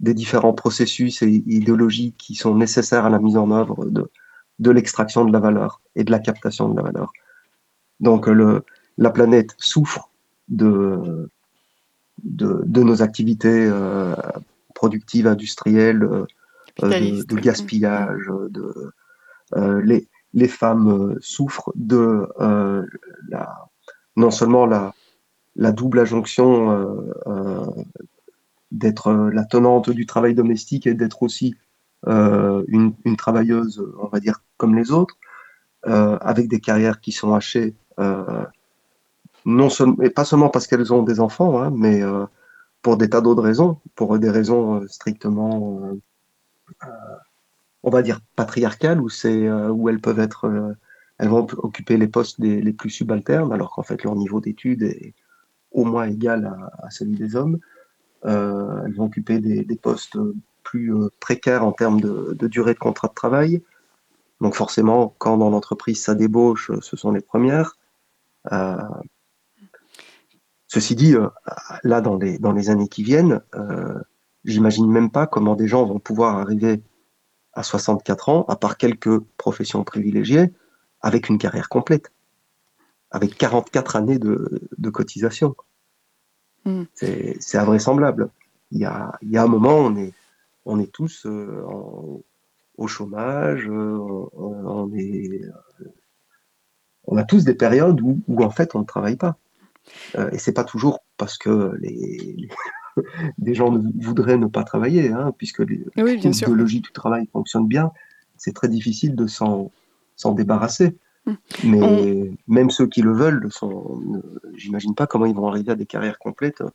[0.00, 4.10] des différents processus et idéologies qui sont nécessaires à la mise en œuvre de,
[4.58, 7.12] de l'extraction de la valeur et de la captation de la valeur.
[8.00, 8.64] Donc le,
[8.98, 10.10] la planète souffre
[10.48, 11.30] de,
[12.22, 14.14] de, de nos activités euh,
[14.84, 16.26] productives, industrielles, euh, de,
[16.76, 18.92] Capitaliste, de gaspillage, de,
[19.56, 22.84] euh, les, les femmes euh, souffrent de euh,
[23.28, 23.68] la,
[24.16, 24.92] non seulement la,
[25.56, 27.66] la double injonction euh, euh,
[28.72, 31.54] d'être euh, la tenante du travail domestique et d'être aussi
[32.08, 35.16] euh, une, une travailleuse, on va dire, comme les autres,
[35.86, 38.44] euh, avec des carrières qui sont hachées, euh,
[39.46, 42.26] non seulement, et pas seulement parce qu'elles ont des enfants, hein, mais euh,
[42.84, 45.94] pour des tas d'autres raisons, pour des raisons euh, strictement, euh,
[46.84, 47.16] euh,
[47.82, 50.74] on va dire, patriarcales, où, c'est, où elles peuvent être,
[51.18, 55.14] elles vont occuper les postes les, plus subalternes, alors qu'en fait leur niveau d'études est
[55.72, 57.58] au moins égal à, celui des hommes.
[58.24, 60.16] Elles vont occuper des, postes
[60.62, 63.62] plus précaires en termes de, durée de contrat de travail.
[64.40, 67.76] Donc forcément, quand dans l'entreprise ça débauche, ce sont les premières.
[70.74, 71.28] Ceci dit, euh,
[71.84, 73.98] là dans les, dans les années qui viennent, euh,
[74.44, 76.82] j'imagine même pas comment des gens vont pouvoir arriver
[77.52, 80.52] à 64 ans, à part quelques professions privilégiées,
[81.00, 82.12] avec une carrière complète,
[83.10, 85.54] avec 44 années de, de cotisation.
[86.64, 86.82] Mm.
[86.94, 88.28] C'est c'est invraisemblable.
[88.72, 90.12] Il y, a, il y a un moment, on est,
[90.64, 92.20] on est tous euh, en-
[92.76, 93.96] au chômage, euh,
[94.34, 95.42] on, on est,
[97.06, 99.36] on a tous des périodes où, où en fait on ne travaille pas.
[100.16, 102.48] Euh, et c'est pas toujours parce que les, les-
[103.38, 106.48] des gens ne- voudraient ne pas travailler, hein, puisque les, Oui, bien sûr.
[106.48, 107.90] l'idéologie du travail fonctionne bien,
[108.36, 109.70] c'est très difficile de s'en
[110.34, 110.96] débarrasser.
[111.26, 111.32] Mm.
[111.64, 114.20] Mais même ceux qui le veulent, sont, ne-
[114.56, 116.68] j'imagine pas comment ils vont arriver à des carrières complètes euh,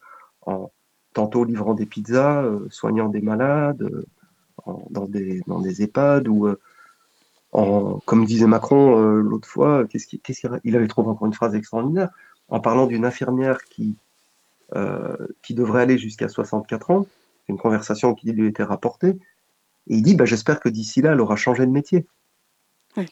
[0.45, 0.71] en
[1.13, 4.05] tantôt livrant des pizzas, euh, soignant des malades, euh,
[4.65, 6.59] en- dans, des, dans des EHPAD ou euh,
[7.51, 12.09] en, comme disait Macron l'autre fois, qu'est-ce qu'il avait trouvé encore une phrase extraordinaire
[12.49, 13.95] en parlant d'une infirmière qui,
[14.75, 17.05] euh, qui devrait aller jusqu'à 64 ans.
[17.45, 19.09] C'est une conversation qui lui était rapportée.
[19.87, 22.05] Et il dit bah, J'espère que d'ici là, elle aura changé de métier.
[22.97, 23.05] Oui.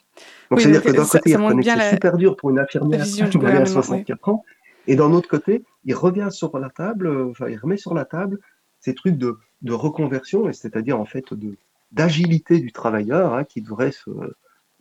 [0.50, 2.16] Donc, Oui, c'est-à-dire que d'un ça- côté, ça il montre reconnaît que c'est la- super
[2.16, 4.44] dur pour une infirmière vision du d'aller à gouvernement, 64 ans.
[4.86, 8.38] Et d'un autre côté, il revient sur la table, enfin, il remet sur la table
[8.80, 11.56] ces trucs de, de reconversion, et c'est-à-dire en fait de
[11.90, 14.10] d'agilité du travailleur hein, qui devrait se,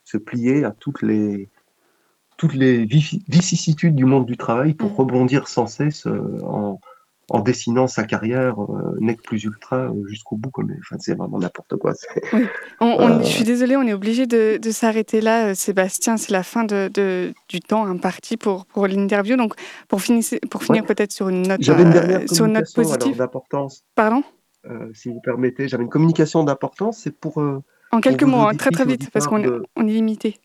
[0.04, 1.48] se plier à toutes les
[2.38, 4.96] toutes les vici- vicissitudes du monde du travail pour Mm.
[4.96, 6.80] rebondir sans cesse euh, en,
[7.30, 10.50] en dessinant sa carrière euh, nec plus ultra euh, jusqu'au bout.
[10.52, 11.94] Comme, enfin, c'est vraiment n'importe quoi.
[12.80, 16.16] On- on- Euh, Je suis désolée, on est obligé de, de s'arrêter là, Sébastien.
[16.18, 19.36] C'est la fin de, de- du temps imparti pour, pour l'interview.
[19.36, 19.56] Donc,
[19.88, 23.18] pour, finir pour finir peut-être sur une note, J'avais une euh, sur une note positive.
[23.18, 24.24] d'importance, Pardon?
[24.94, 25.68] Si vous permettez.
[25.70, 29.42] J'avais une communication d'importance, c'est pour En quelques mots, hein, très très vite, parce qu'on
[29.78, 30.40] on est limité.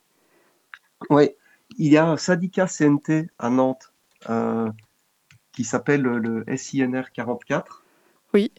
[1.11, 1.31] Oui,
[1.79, 3.93] il y a un syndicat CNT à Nantes
[4.31, 4.71] euh,
[5.53, 7.85] qui s'appelle le SINR 44.
[8.35, 8.53] Oui.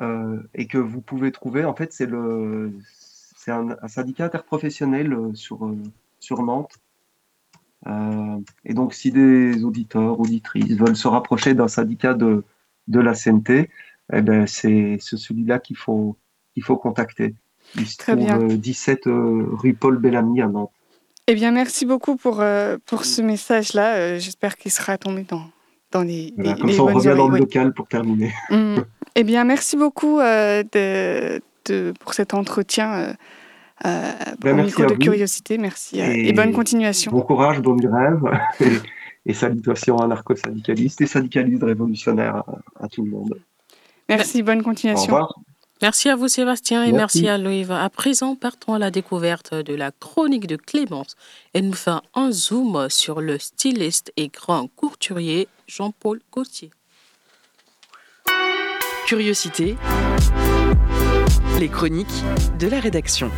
[0.00, 1.64] euh, et que vous pouvez trouver.
[1.64, 5.70] En fait, c'est le c'est un, un syndicat interprofessionnel euh, sur
[6.20, 6.78] sur Nantes.
[7.86, 12.44] Euh, et donc, si des auditeurs, auditrices veulent se rapprocher d'un syndicat de
[12.88, 13.70] de la CNT,
[14.12, 16.16] eh ben c'est celui-là qu'il faut
[16.54, 17.34] qu'il faut contacter.
[17.74, 18.40] Il se Très trouve bien.
[18.40, 20.73] euh, 17 euh, rue Paul Bellamy à Nantes.
[21.26, 23.94] Eh bien, merci beaucoup pour, euh, pour ce message-là.
[23.96, 25.42] Euh, J'espère qu'il sera tombé dans,
[25.90, 28.32] dans les, Voilà, les- comme les ça, on revient dans le local pour terminer.
[28.50, 28.76] Mm.
[29.16, 33.14] Eh bien, merci beaucoup euh, de, de- pour cet entretien
[33.80, 33.90] pour
[34.40, 34.98] Ben, merci micro à de vous.
[34.98, 35.56] curiosité.
[35.56, 37.12] Merci et, Et bonne continuation.
[37.12, 38.20] Bon courage, bonne grève.
[38.60, 42.42] Et, et salutations anarcho-syndicalistes et syndicalistes révolutionnaires
[42.78, 43.38] à, tout le monde.
[44.08, 45.12] Merci, bonne continuation.
[45.12, 45.34] Au revoir.
[45.82, 47.66] Merci à vous Sébastien et merci, à Louis.
[47.68, 51.16] À présent, partons à la découverte de la chronique de Clémence
[51.52, 56.70] et nous faisons un zoom sur le styliste et grand courturier Jean-Paul Gauthier.
[59.06, 59.76] Curiosité,
[61.58, 62.22] les chroniques
[62.58, 63.30] de la rédaction.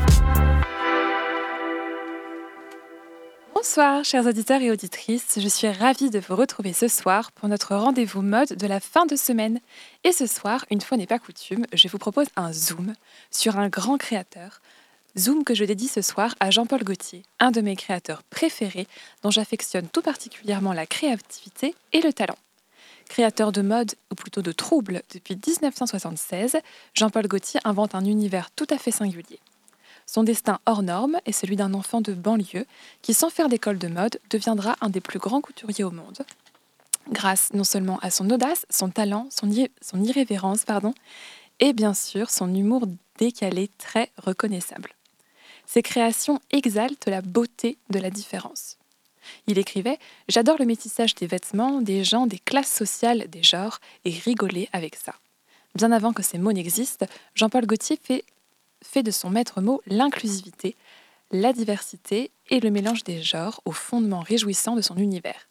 [3.68, 5.40] Bonsoir, chers auditeurs et auditrices.
[5.40, 9.07] Je suis ravie de vous retrouver ce soir pour notre rendez-vous mode de la fin
[9.07, 9.59] de semaine.
[10.05, 12.94] Et ce soir, une fois n'est pas coutume, je vous propose un zoom
[13.33, 14.61] sur un grand créateur.
[15.18, 18.87] Zoom que je dédie ce soir à Jean-Paul Gaultier, un de mes créateurs préférés,
[19.24, 22.38] dont j'affectionne tout particulièrement la créativité et le talent.
[23.09, 26.59] Créateur de mode, ou plutôt de troubles, depuis 1976,
[26.94, 29.40] Jean-Paul Gaultier invente un univers tout à fait singulier.
[30.07, 32.64] Son destin hors norme est celui d'un enfant de banlieue
[33.03, 36.25] qui, sans faire d'école de mode, deviendra un des plus grands couturiers au monde.
[37.11, 40.95] Grâce non seulement à son audace, son talent, son, irrévérence, pardon,
[41.61, 42.87] et bien sûr son humour
[43.19, 44.90] décalé très reconnaissable.
[45.66, 48.77] Ses créations exaltent la beauté de la différence.
[49.49, 54.11] Il écrivait J'adore le métissage des vêtements, des gens, des classes sociales, des genres, et
[54.11, 55.14] rigoler avec ça.
[55.75, 58.25] Bien avant que ces mots n'existent, Jean-Paul Gaultier fait
[58.87, 60.77] fait de son maître mot l'inclusivité,
[61.33, 65.49] la diversité et le mélange des genres au fondement réjouissant de son univers.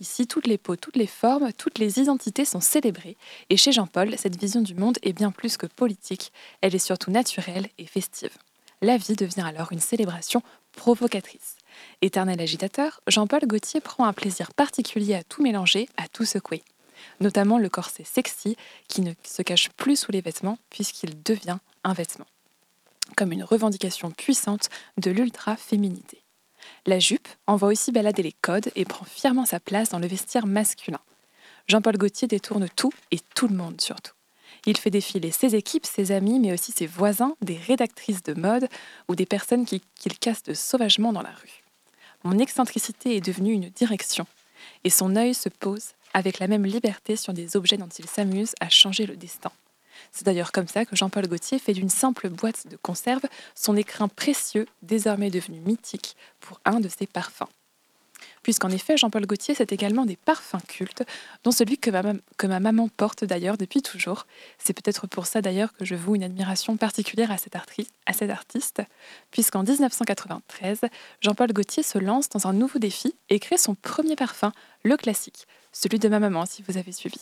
[0.00, 3.16] Ici, toutes les peaux, toutes les formes, toutes les identités sont célébrées,
[3.50, 7.10] et chez Jean-Paul, cette vision du monde est bien plus que politique, elle est surtout
[7.10, 8.36] naturelle et festive.
[8.82, 11.56] La vie devient alors une célébration provocatrice.
[12.00, 16.62] Éternel agitateur, Jean-Paul Gaultier prend un plaisir particulier à tout mélanger, à tout secouer.
[17.20, 18.56] Notamment le corset sexy
[18.88, 22.26] qui ne se cache plus sous les vêtements puisqu'il devient un vêtement
[23.16, 24.68] comme une revendication puissante
[24.98, 26.22] de l'ultra-féminité.
[26.86, 30.46] La jupe envoie aussi balader les codes et prend fièrement sa place dans le vestiaire
[30.46, 31.00] masculin.
[31.68, 34.12] Jean-Paul Gaultier détourne tout et tout le monde surtout.
[34.66, 38.68] Il fait défiler ses équipes, ses amis, mais aussi ses voisins, des rédactrices de mode
[39.08, 41.62] ou des personnes qu'il casse sauvagement dans la rue.
[42.24, 44.26] Mon excentricité est devenue une direction,
[44.84, 48.54] et son œil se pose avec la même liberté sur des objets dont il s'amuse
[48.60, 49.52] à changer le destin.
[50.12, 53.22] C'est d'ailleurs comme ça que Jean-Paul Gaultier fait d'une simple boîte de conserve
[53.54, 57.48] son écrin précieux, désormais devenu mythique, pour un de ses parfums.
[58.42, 61.02] Puisqu'en effet, Jean-Paul Gaultier, c'est également des parfums cultes,
[61.44, 64.26] dont celui que ma, maman porte d'ailleurs depuis toujours.
[64.58, 68.30] C'est peut-être pour ça d'ailleurs que je voue une admiration particulière à cet, à cet
[68.30, 68.82] artiste,
[69.30, 70.80] puisqu'en 1993,
[71.20, 74.52] Jean-Paul Gaultier se lance dans un nouveau défi et crée son premier parfum,
[74.84, 77.20] le classique, celui de ma maman si vous avez suivi.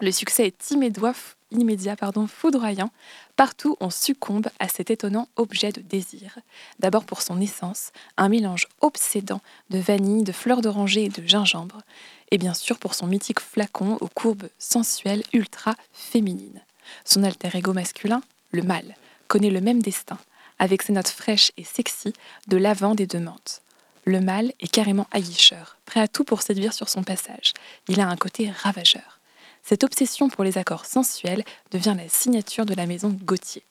[0.00, 2.90] Le succès est immédiat, pardon, foudroyant.
[3.36, 6.38] Partout, on succombe à cet étonnant objet de désir.
[6.78, 11.82] D'abord pour son essence, un mélange obsédant de vanille, de fleurs d'oranger et de gingembre.
[12.30, 16.62] Et bien sûr pour son mythique flacon aux courbes sensuelles ultra féminines.
[17.04, 18.96] Son alter ego masculin, le mâle,
[19.28, 20.18] connaît le même destin,
[20.58, 22.12] avec ses notes fraîches et sexy
[22.48, 23.62] de lavande et de menthe.
[24.04, 27.52] Le mâle est carrément aguicheur, prêt à tout pour séduire sur son passage.
[27.88, 29.20] Il a un côté ravageur.
[29.62, 33.64] Cette obsession pour les accords sensuels devient la signature de la maison Gauthier.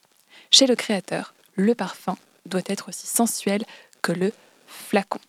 [0.50, 3.64] Chez le créateur, le parfum doit être aussi sensuel
[4.02, 4.32] que le
[4.68, 5.20] flacon.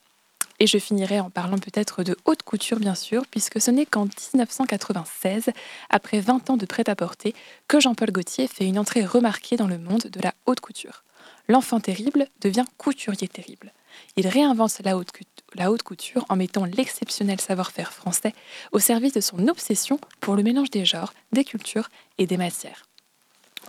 [0.60, 4.04] Et je finirai en parlant peut-être de haute couture, bien sûr, puisque ce n'est qu'en
[4.04, 5.50] 1996,
[5.90, 7.34] après 20 ans de prêt-à-porter,
[7.66, 11.02] que Jean-Paul Gaultier fait une entrée remarquée dans le monde de la haute couture.
[11.48, 13.72] L'enfant terrible devient couturier terrible.
[14.16, 18.34] Il réinvente la haute, couture en mettant l'exceptionnel savoir-faire français
[18.72, 21.88] au service de son obsession pour le mélange des genres, des cultures
[22.18, 22.86] et des matières.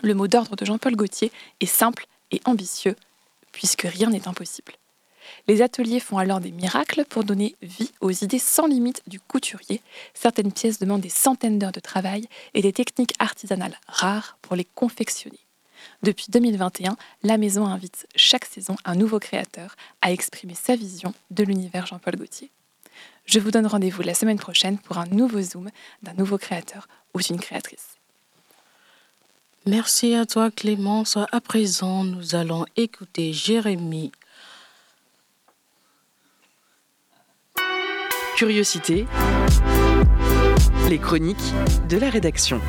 [0.02, 2.96] Le mot d'ordre de Jean-Paul Gaultier est simple et ambitieux,
[3.52, 4.74] puisque rien n'est impossible.
[5.48, 9.82] Les ateliers font alors des miracles pour donner vie aux idées sans limite du couturier.
[10.14, 14.66] Certaines pièces demandent des centaines d'heures de travail et des techniques artisanales rares pour les
[14.66, 15.40] confectionner.
[16.02, 21.44] Depuis 2021, la maison invite chaque saison un nouveau créateur à exprimer sa vision de
[21.44, 22.52] l'univers Jean-Paul Gaultier.
[23.26, 25.70] Je vous donne rendez-vous la semaine prochaine pour un nouveau zoom
[26.02, 27.98] d'un nouveau créateur ou d'une créatrice.
[29.66, 31.18] Merci à toi Clémence.
[31.32, 34.12] À présent, nous allons écouter Jérémy.
[38.36, 39.06] Curiosité.
[40.90, 41.38] Les chroniques
[41.88, 42.60] de la rédaction.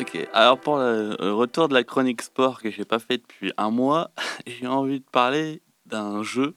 [0.00, 3.70] Ok, alors pour le retour de la chronique sport que j'ai pas fait depuis un
[3.70, 4.10] mois,
[4.46, 6.56] j'ai envie de parler d'un jeu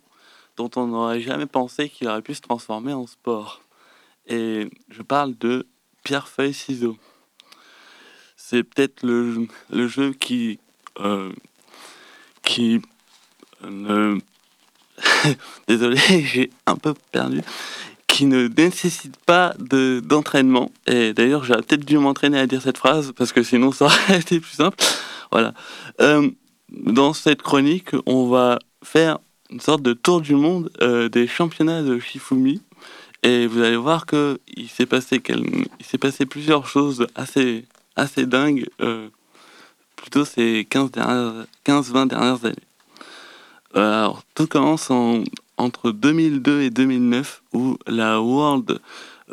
[0.56, 3.62] dont on n'aurait jamais pensé qu'il aurait pu se transformer en sport.
[4.26, 5.68] Et je parle de
[6.04, 6.98] pierre feuille ciseaux.
[8.36, 10.60] C'est peut-être le, le, jeu qui
[11.00, 11.32] euh,
[12.42, 12.82] qui
[13.64, 14.18] ne
[15.68, 17.42] désolé, j'ai un peu perdu,
[18.18, 20.72] qui ne nécessite pas de, d'entraînement.
[20.88, 24.20] Et d'ailleurs, j'aurais peut-être dû m'entraîner à dire cette phrase, parce que sinon ça aurait
[24.20, 24.76] été plus simple.
[25.32, 25.54] Voilà.
[26.02, 26.28] Euh,
[26.72, 29.20] dans cette chronique, on va faire
[29.52, 32.64] une sorte de tour du monde euh, des championnats de Shifumi.
[33.22, 35.44] Et vous allez voir que il s'est passé, quel...
[35.80, 37.66] il s'est passé plusieurs choses assez,
[37.96, 39.10] assez dingues, euh,
[39.96, 42.56] plutôt ces 15-20 dernières, dernières années.
[43.76, 45.24] Alors, tout commence en,
[45.58, 48.80] entre 2002 et 2009 où la World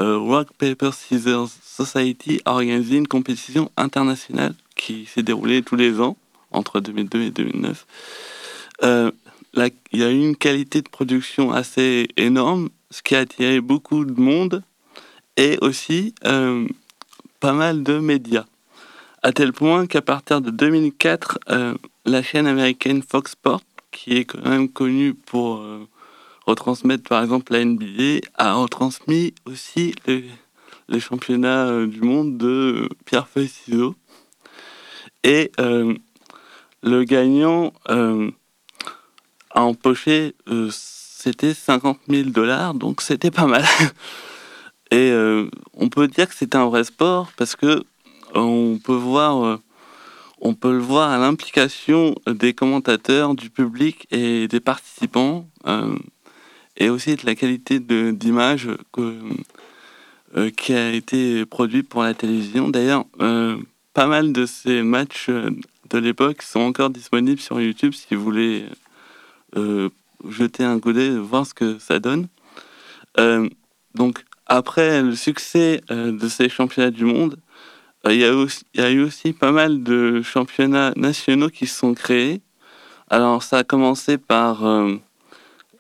[0.01, 6.01] euh, Rock Paper Scissors Society a organisé une compétition internationale qui s'est déroulée tous les
[6.01, 6.17] ans
[6.51, 7.87] entre 2002 et 2009.
[8.83, 9.11] Euh,
[9.93, 14.05] il y a eu une qualité de production assez énorme, ce qui a attiré beaucoup
[14.05, 14.65] de monde
[15.37, 16.67] et aussi euh,
[17.39, 18.47] pas mal de médias.
[19.23, 21.39] À tel point qu'à partir de 2004,
[22.05, 25.65] la chaîne américaine Fox Sports, qui est quand même connue pour
[26.47, 33.29] retransmettre par exemple la NBA, a retransmis aussi les, championnats euh, du monde de pierre
[33.29, 33.95] feuille ciseaux.
[35.23, 35.95] Et euh,
[36.83, 38.31] le gagnant euh,
[39.51, 40.35] a empoché,
[40.71, 43.65] c'était 50 000 dollars, donc c'était pas mal.
[44.91, 45.13] Et
[45.73, 47.83] on peut dire que c'est un vrai sport parce que
[48.35, 49.59] on peut voir
[50.41, 55.49] on peut le voir à l'implication des commentateurs, du public et des participants
[56.77, 58.69] et aussi de la qualité d'image
[60.37, 62.69] euh, qui a été produite pour la télévision.
[62.69, 63.57] D'ailleurs, euh,
[63.93, 65.51] pas mal de ces matchs euh,
[65.91, 68.65] de l'époque sont encore disponibles sur YouTube si vous voulez
[70.29, 72.27] jeter un coup d'œil, voir ce que ça donne.
[73.95, 77.37] donc, après le succès de ces championnats du monde,
[78.07, 81.95] il y, il y a eu aussi pas mal de championnats nationaux qui se sont
[81.95, 82.41] créés.
[83.09, 84.65] Alors, ça a commencé par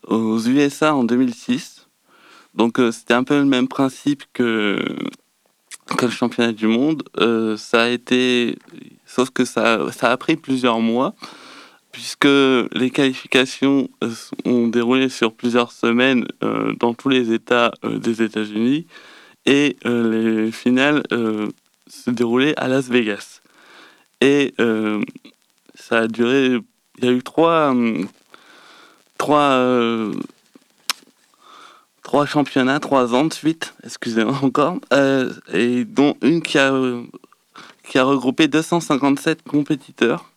[0.08, 1.86] aux USA en 2006.
[2.54, 4.78] Donc euh, c'était un peu le même principe que,
[5.96, 7.02] que le championnat du monde.
[7.18, 8.56] Euh, ça a été,
[9.06, 11.14] sauf que ça, ça a pris plusieurs mois,
[11.92, 14.10] puisque les qualifications euh,
[14.44, 16.26] ont déroulé sur plusieurs semaines
[16.78, 18.86] dans tous les États des États-Unis,
[19.46, 21.02] et les finales
[21.86, 23.42] se déroulaient à Las Vegas.
[24.20, 24.54] Et
[25.74, 26.58] ça a duré,
[26.98, 27.74] il y a eu trois
[29.24, 30.12] trois, euh,
[32.02, 36.78] trois championnats, trois ans de suite, excusez-moi encore, euh, et dont une qui a,
[37.88, 40.30] qui a regroupé 257 compétiteurs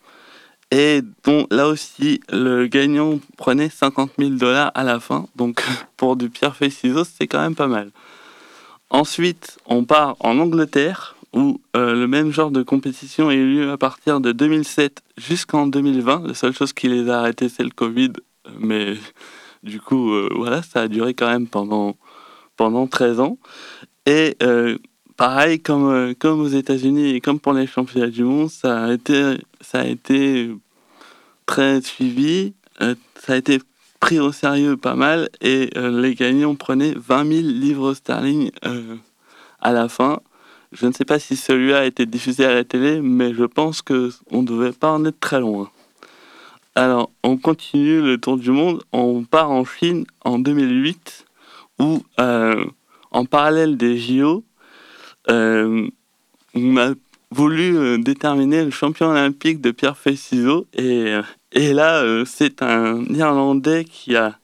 [0.71, 5.27] et dont là aussi le gagnant prenait 50 000 dollars à la fin.
[5.35, 5.61] Donc
[5.97, 7.91] pour du pierre-feuille-ciseaux, c'est quand même pas mal.
[8.89, 13.69] Ensuite, on part en Angleterre où euh, le même genre de compétition a eu lieu
[13.69, 16.25] à partir de 2007 jusqu'en 2020.
[16.25, 18.13] La seule chose qui les a arrêtés, c'est le Covid
[18.59, 18.95] mais
[19.63, 21.95] du coup, euh, voilà, ça a duré quand même pendant,
[22.55, 23.37] pendant 13 ans.
[24.05, 24.77] Et euh,
[25.17, 28.93] pareil, comme, euh, comme aux États-Unis et comme pour les championnats du monde, ça a
[28.93, 30.51] été, ça a été
[31.45, 33.59] très suivi, ça a été
[33.99, 38.51] pris au sérieux pas mal, et les gagnants prenaient 20 000 livres sterling
[39.61, 40.19] à la fin.
[40.73, 43.81] Je ne sais pas si celui-là a été diffusé à la télé, mais je pense
[43.81, 45.71] qu'on ne devait pas en être très loin.
[46.77, 48.83] Alors, on continue le tour du monde.
[48.91, 51.25] On part en Chine en 2008,
[51.79, 52.63] où, euh,
[53.09, 54.43] en parallèle des JO,
[55.31, 55.87] euh,
[56.53, 56.93] on a
[57.31, 60.67] voulu euh, déterminer le champion olympique de pierre-feuille-ciseaux.
[60.73, 61.15] Et,
[61.51, 64.37] et là, c'est un Irlandais qui a,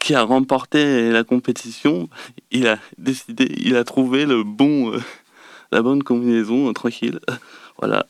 [0.00, 2.08] qui a remporté la compétition.
[2.50, 4.92] Il a décidé, il a trouvé le bon,
[5.70, 7.20] la bonne combinaison, tranquille.
[7.78, 8.06] Voilà.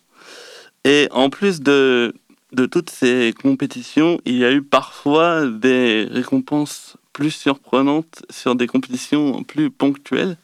[0.85, 2.15] Et en plus de,
[2.53, 8.67] de toutes ces compétitions, il y a eu parfois des récompenses plus surprenantes sur des
[8.67, 10.37] compétitions plus ponctuelles.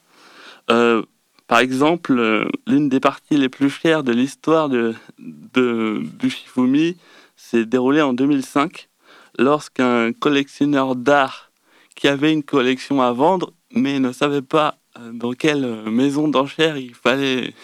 [0.71, 1.03] Euh,
[1.47, 6.97] par exemple, euh, l'une des parties les plus chères de l'histoire de, du Shifumi
[7.37, 8.89] s'est déroulée en 2005
[9.39, 11.51] lorsqu'un collectionneur d'art
[11.95, 16.77] qui avait une collection à vendre mais ne savait pas euh, dans quelle maison d'enchères
[16.77, 17.55] il fallait,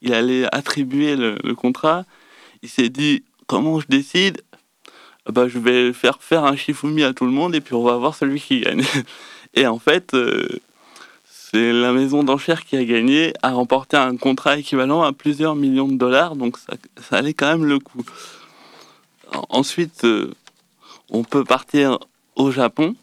[0.00, 2.04] il allait attribuer le, le contrat,
[2.62, 4.42] il s'est dit comment je décide
[5.28, 7.96] bah, Je vais faire faire un Shifumi à tout le monde et puis on va
[7.96, 8.84] voir celui qui gagne.
[9.54, 10.46] Et en fait, euh,
[11.24, 15.88] c'est la maison d'enchères qui a gagné, a remporté un contrat équivalent à plusieurs millions
[15.88, 16.76] de dollars, donc ça,
[17.16, 18.04] allait quand même le coup.
[19.48, 20.30] Ensuite, euh,
[21.10, 21.98] on peut partir
[22.36, 22.94] au Japon,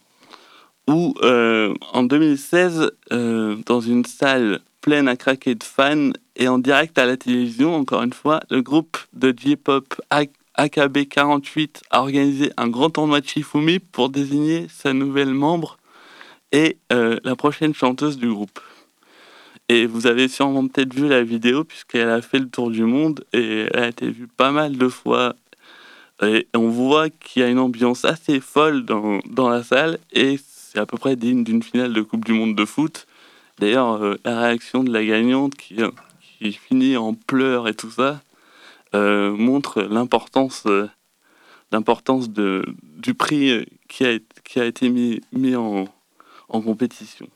[0.87, 6.99] où euh, en 2016, dans une salle pleine à craquer de fans et en direct
[6.99, 9.99] à la télévision, encore une fois, le groupe de J-pop
[10.53, 15.79] AKB 48 a organisé un grand tournoi de Shifumi pour désigner sa nouvelle membre
[16.51, 18.59] et euh, la prochaine chanteuse du groupe.
[19.69, 23.25] Et vous avez sûrement peut-être vu la vidéo puisqu'elle a fait le tour du monde
[23.33, 25.33] et elle a été vue pas mal de fois.
[26.21, 30.37] Et on voit qu'il y a une ambiance assez folle dans, dans la salle et
[30.37, 33.07] c'est à peu près digne d'une finale de Coupe du Monde de foot.
[33.59, 35.77] D'ailleurs, euh, la réaction de la gagnante qui,
[36.39, 38.21] qui finit en pleurs et tout ça
[38.93, 40.89] euh, montre l'importance euh,
[42.81, 45.85] du prix qui a, qui a été mis, mis en,
[46.49, 47.27] compétition.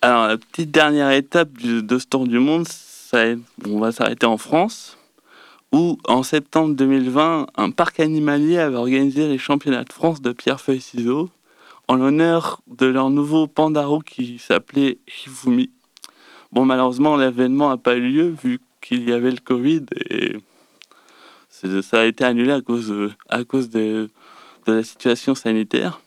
[0.00, 2.66] Alors, la petite dernière étape de ce Tour du Monde,
[3.12, 4.96] on va s'arrêter en France,
[5.72, 11.30] où en septembre 2020, un parc animalier avait organisé les championnats de France de pierre-feuille-ciseaux
[11.88, 15.70] en l'honneur de leur nouveau pandaro qui s'appelait Shifumi.
[16.52, 20.36] Bon, malheureusement, l'événement n'a pas eu lieu vu qu'il y avait le Covid et
[21.48, 22.92] ça a été annulé à cause,
[23.28, 24.10] à cause de,
[24.66, 26.00] de la situation sanitaire.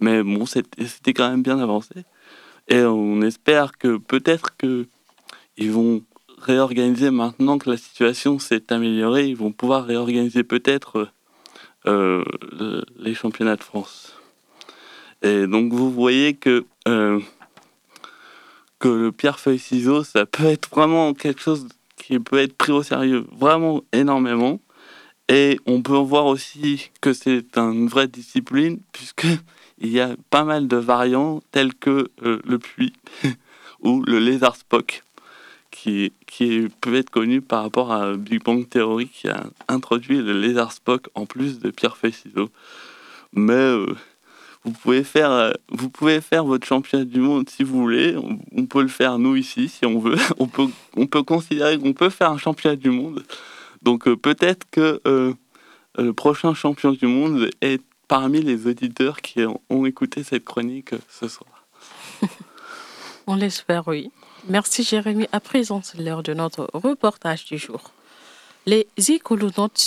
[0.00, 2.04] Mais bon, c'était quand même bien avancé.
[2.68, 6.02] Et on espère que peut-être qu'ils vont
[6.38, 11.08] réorganiser maintenant que la situation s'est améliorée, ils vont pouvoir réorganiser peut-être
[11.86, 12.24] euh,
[12.96, 14.14] les championnats de France.
[15.22, 17.20] Et donc vous voyez que, euh,
[18.78, 23.26] que le pierre-feuille-ciseau, ça peut être vraiment quelque chose qui peut être pris au sérieux
[23.32, 24.60] vraiment énormément.
[25.28, 29.38] Et on peut voir aussi que c'est une vraie discipline, puisqu'il
[29.88, 32.94] y a pas mal de variants tels que euh, le puits
[33.80, 35.04] ou le lézard Spock,
[35.70, 40.32] qui, qui peut être connu par rapport à Big Bang Theory qui a introduit le
[40.32, 42.50] lézard Spock en plus de pierre feuille ciseaux.
[43.32, 43.86] Mais euh,
[44.64, 48.16] vous pouvez faire euh, vous pouvez faire votre championnat du monde si vous voulez.
[48.52, 50.18] On, peut le faire nous ici si on veut.
[50.38, 53.24] On peut on peut considérer qu'on peut faire un championnat du monde.
[53.82, 55.32] Donc euh, peut-être que euh,
[55.96, 59.40] le prochain champion du monde est parmi les auditeurs qui
[59.70, 61.64] ont, écouté cette chronique ce soir.
[63.26, 64.10] On l'espère, oui.
[64.48, 65.28] Merci Jérémy.
[65.32, 67.92] À présent, c'est l'heure de notre reportage du jour.
[68.66, 69.78] Les écolonautes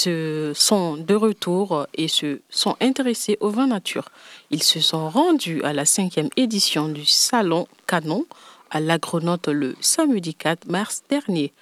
[0.55, 4.09] sont de retour et se sont intéressés au vin nature.
[4.49, 8.26] Ils se sont rendus à la cinquième édition du Salon Canon
[8.71, 11.53] à l'agronaute le samedi 4 mars dernier.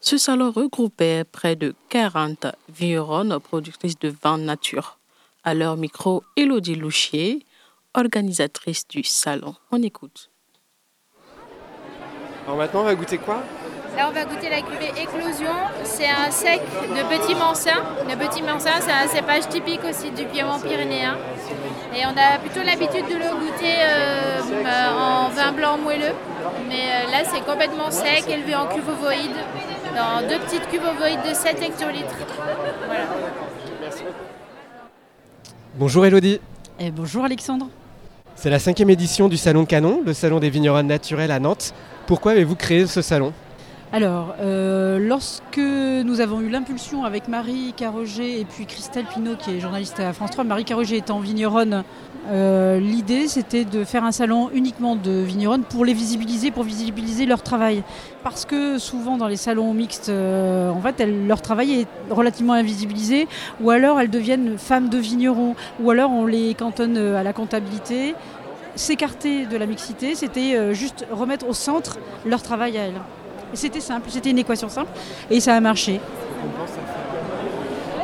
[0.00, 4.98] Ce salon regroupait près de 40 vigneronnes productrices de vin nature.
[5.42, 7.46] À leur micro, Elodie Louchier,
[7.94, 9.54] organisatrice du salon.
[9.72, 10.30] On écoute.
[12.44, 13.42] Alors maintenant, on va goûter quoi?
[13.96, 15.52] Là, on va goûter la cuvée Éclosion.
[15.84, 17.82] C'est un sec de Petit Mansin.
[18.08, 21.16] Le Petit Mansin, c'est un cépage typique aussi du Piémont pyrénéen.
[21.94, 26.14] Et on a plutôt l'habitude de le goûter euh, euh, en vin blanc moelleux.
[26.68, 29.36] Mais euh, là, c'est complètement sec, élevé en cuve ovoïde
[29.96, 32.14] dans deux petites cubes ovoïdes de 7 hectolitres.
[32.86, 33.04] Voilà.
[33.80, 34.04] Merci
[35.74, 36.40] Bonjour Elodie.
[36.78, 37.68] Et bonjour Alexandre.
[38.36, 41.74] C'est la cinquième édition du Salon Canon, le salon des vignerons naturels à Nantes.
[42.06, 43.32] Pourquoi avez-vous créé ce salon?
[43.92, 49.50] Alors, euh, lorsque nous avons eu l'impulsion avec Marie Carroger et puis Christelle Pinault, qui
[49.50, 51.82] est journaliste à France 3, Marie Carroger étant vigneronne,
[52.28, 57.26] euh, l'idée c'était de faire un salon uniquement de vigneronnes pour les visibiliser, pour visibiliser
[57.26, 57.82] leur travail.
[58.22, 63.26] Parce que souvent dans les salons mixtes, euh, en fait, leur travail est relativement invisibilisé,
[63.60, 68.14] ou alors elles deviennent femmes de vignerons, ou alors on les cantonne à la comptabilité.
[68.76, 73.00] S'écarter de la mixité, c'était juste remettre au centre leur travail à elles.
[73.54, 74.90] C'était simple, c'était une équation simple
[75.30, 76.00] et ça a marché.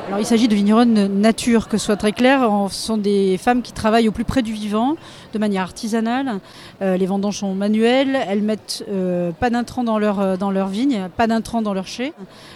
[0.07, 2.49] Alors, il s'agit de vigneronnes nature, que ce soit très clair.
[2.71, 4.95] Ce sont des femmes qui travaillent au plus près du vivant,
[5.33, 6.39] de manière artisanale.
[6.81, 8.17] Euh, les vendanges sont manuelles.
[8.29, 11.89] Elles mettent euh, pas d'intrants dans leur, euh, dans leur vigne, pas d'intrants dans leur
[11.89, 12.13] chai.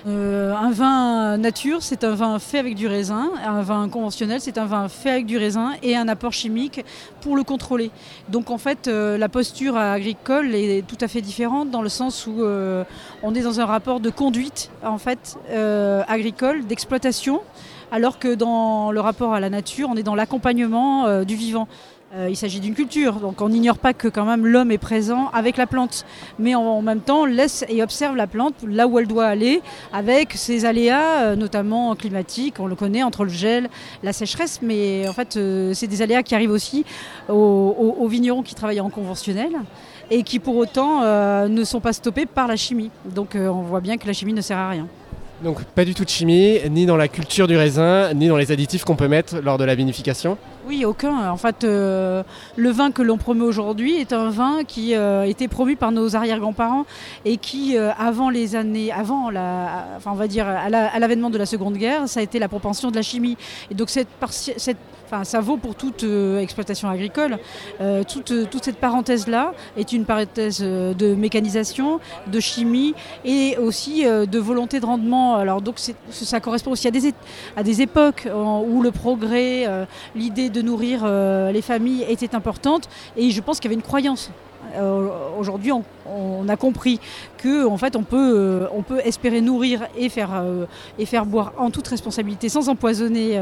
[0.07, 3.30] un vin nature, c'est un vin fait avec du raisin.
[3.44, 6.84] Un vin conventionnel, c'est un vin fait avec du raisin et un apport chimique
[7.20, 7.90] pour le contrôler.
[8.28, 12.44] Donc en fait, la posture agricole est tout à fait différente dans le sens où
[13.22, 15.36] on est dans un rapport de conduite en fait
[16.09, 17.39] agricole, d'exploitation
[17.93, 21.68] alors que dans le rapport à la nature, on est dans l'accompagnement euh, du vivant.
[22.12, 25.28] Euh, il s'agit d'une culture, donc on n'ignore pas que quand même l'homme est présent
[25.32, 26.05] avec la plante,
[26.41, 29.62] mais en, même temps laisse et observe la plante là où elle doit aller,
[29.93, 33.68] avec ses aléas, euh, notamment climatiques, on le connaît entre le gel,
[34.03, 35.38] la sécheresse, mais en fait
[35.72, 36.84] c'est des aléas qui arrivent aussi
[37.28, 39.53] aux, vignerons qui travaillent en conventionnel
[40.11, 41.03] et qui pour autant
[41.49, 42.91] ne sont pas stoppés par la chimie.
[43.14, 44.88] Donc on voit bien que la chimie ne sert à rien.
[45.43, 48.53] Donc pas du tout de chimie, ni dans la culture du raisin, ni dans les
[48.53, 50.36] additifs qu'on peut mettre lors de la vinification
[50.68, 51.30] Oui, aucun.
[51.30, 52.22] En fait, euh,
[52.57, 56.14] le vin que l'on promeut aujourd'hui est un vin qui euh, était promu par nos
[56.14, 56.84] arrière-grands-parents
[57.24, 61.30] et qui, euh, avant les années, avant enfin on va dire à la- à l'avènement
[61.30, 63.38] de la Seconde Guerre, ça a été la propension de la chimie.
[63.70, 64.09] Et donc cette
[65.13, 67.39] Enfin, ça vaut pour toute euh, exploitation agricole.
[67.81, 71.99] Euh, toute, euh, toute cette parenthèse-là est une parenthèse de mécanisation,
[72.29, 72.95] de chimie
[73.25, 75.35] et aussi de volonté de rendement.
[75.35, 75.81] Alors donc
[76.11, 79.67] ça correspond aussi à des, époques où le progrès,
[80.15, 81.05] l'idée de nourrir
[81.53, 84.31] les familles était importante et je pense qu'il y avait une croyance.
[84.77, 85.09] Euh,
[85.39, 87.01] Aujourd'hui, on, on a compris
[87.39, 90.66] que en fait, on peut, euh, on peut espérer nourrir et faire, euh,
[90.99, 93.41] et faire boire en toute responsabilité, sans empoisonner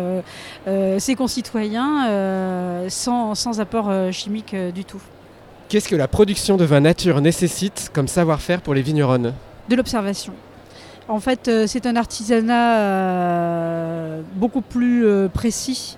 [0.99, 5.01] ses concitoyens, sans, sans apport chimique du tout.
[5.69, 9.35] Qu'est-ce que la production de vin nature nécessite comme savoir-faire pour les vigneronnes?
[9.69, 10.33] De l'observation.
[11.09, 12.59] En fait, c'est un artisanat
[14.35, 15.97] beaucoup plus précis.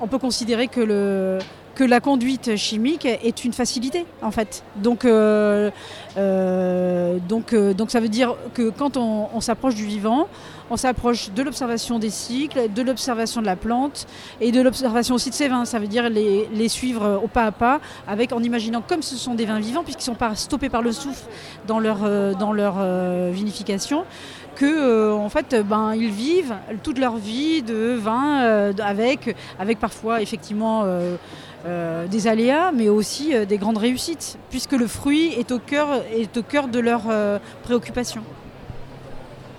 [0.00, 1.38] On peut considérer que, le,
[1.74, 4.62] que la conduite chimique est une facilité, en fait.
[4.76, 5.70] Donc, euh,
[6.16, 10.28] euh, donc, euh, donc ça veut dire que quand on, s'approche du vivant,
[10.70, 14.06] on s'approche de l'observation des cycles, de l'observation de la plante
[14.40, 15.64] et de l'observation aussi de ses vins.
[15.64, 19.34] Ça veut dire les, suivre au pas à pas, avec, en imaginant comme ce sont
[19.34, 21.24] des vins vivants, puisqu'ils ne sont pas stoppés par le souffle
[21.66, 21.98] dans leur,
[22.36, 22.76] dans leur
[23.30, 24.04] vinification,
[24.54, 30.84] que en fait, ben, ils vivent toute leur vie de vin avec, avec parfois effectivement
[31.64, 36.02] euh, des aléas, mais aussi euh, des grandes réussites, puisque le fruit est au cœur,
[36.12, 38.24] est au cœur de leurs euh, préoccupations.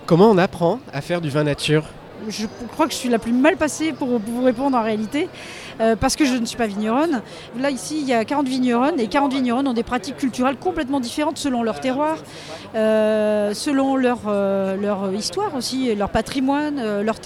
[0.06, 1.84] Comment on apprend à faire du vin nature?
[2.28, 5.28] Je crois que je suis la plus mal passée pour, pour vous répondre en réalité,
[5.80, 7.22] euh, parce que je ne suis pas vigneronne.
[7.58, 11.00] Là, ici, il y a 40 vigneronnes, et 40 vigneronnes ont des pratiques culturelles complètement
[11.00, 12.18] différentes selon leur terroir,
[12.74, 17.16] euh, selon leur, euh, leur histoire aussi, leur patrimoine, leur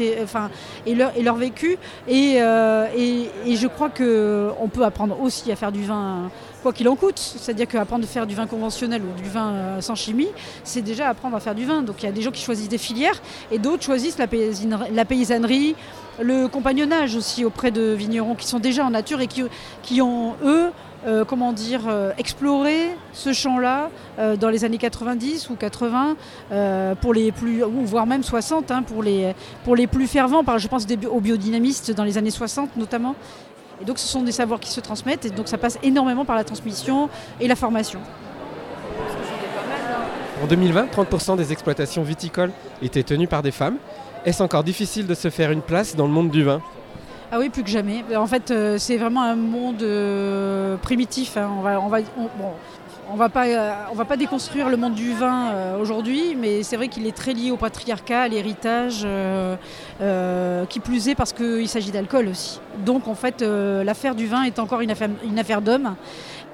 [0.87, 1.79] et, leur, et leur vécu.
[2.09, 2.39] Et,
[2.97, 6.31] et, et je crois qu'on peut apprendre aussi à faire du vin
[6.69, 7.19] quoi qu'il en coûte.
[7.19, 10.29] C'est-à-dire qu'apprendre à faire du vin conventionnel ou du vin euh, sans chimie,
[10.65, 11.81] c'est déjà apprendre à faire du vin.
[11.83, 15.75] Donc il y a des gens qui choisissent des filières et d'autres choisissent la, paysannerie-
[16.21, 19.45] le compagnonnage aussi auprès de vignerons qui sont déjà en nature et qui,
[19.83, 20.71] qui ont, eux,
[21.07, 22.77] euh, comment dire, euh, exploré
[23.15, 23.89] ce champ-là
[24.19, 26.17] euh, dans les années 90 ou 80,
[26.51, 29.33] euh, pour les plus, ou voire même 60, hein, pour, les,
[29.65, 30.45] pour les plus fervents.
[30.45, 33.15] Par, je pense aux biodynamistes dans les années 60 notamment.
[33.81, 36.37] Et donc ce sont des savoirs qui se transmettent et donc ça passe énormément par
[36.37, 37.09] la transmission
[37.41, 38.01] et la formation.
[40.43, 43.77] En 2020, 30% des exploitations viticoles étaient tenues par des femmes.
[44.25, 46.61] Est-ce encore difficile de se faire une place dans le monde du vin?
[47.31, 48.05] Ah oui, plus que jamais.
[48.17, 51.37] En fait, euh, c'est vraiment un monde euh, primitif.
[51.37, 51.51] hein.
[51.59, 52.53] On va, on va, on, bon,
[53.11, 56.63] on va pas, euh, on va pas déconstruire le monde du vin euh, aujourd'hui, mais
[56.63, 61.33] c'est vrai qu'il est très lié au patriarcat, à l'héritage, euh, qui plus est parce
[61.33, 62.61] qu'il s'agit d'alcool aussi.
[62.85, 65.95] Donc en fait, l'affaire du vin est encore une affaire, une affaire d'hommes.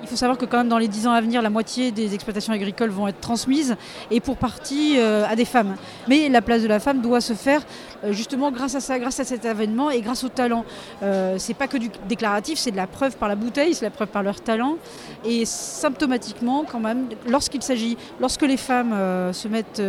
[0.04, 2.14] Il faut savoir que quand même dans les 10 ans à venir, la moitié des
[2.14, 3.74] exploitations agricoles vont être transmises
[4.10, 5.76] et pour partie euh, à des femmes.
[6.08, 7.62] Mais la place de la femme doit se faire
[8.04, 10.66] euh, justement grâce à ça, grâce à cet événement et grâce au talent.
[11.02, 13.90] Euh, c'est pas que du déclaratif, c'est de la preuve par la bouteille, c'est la
[13.90, 14.76] preuve par leur talent.
[15.24, 19.82] Et symptomatiquement, quand même, lorsqu'il s'agit, lorsque les femmes euh, se mettent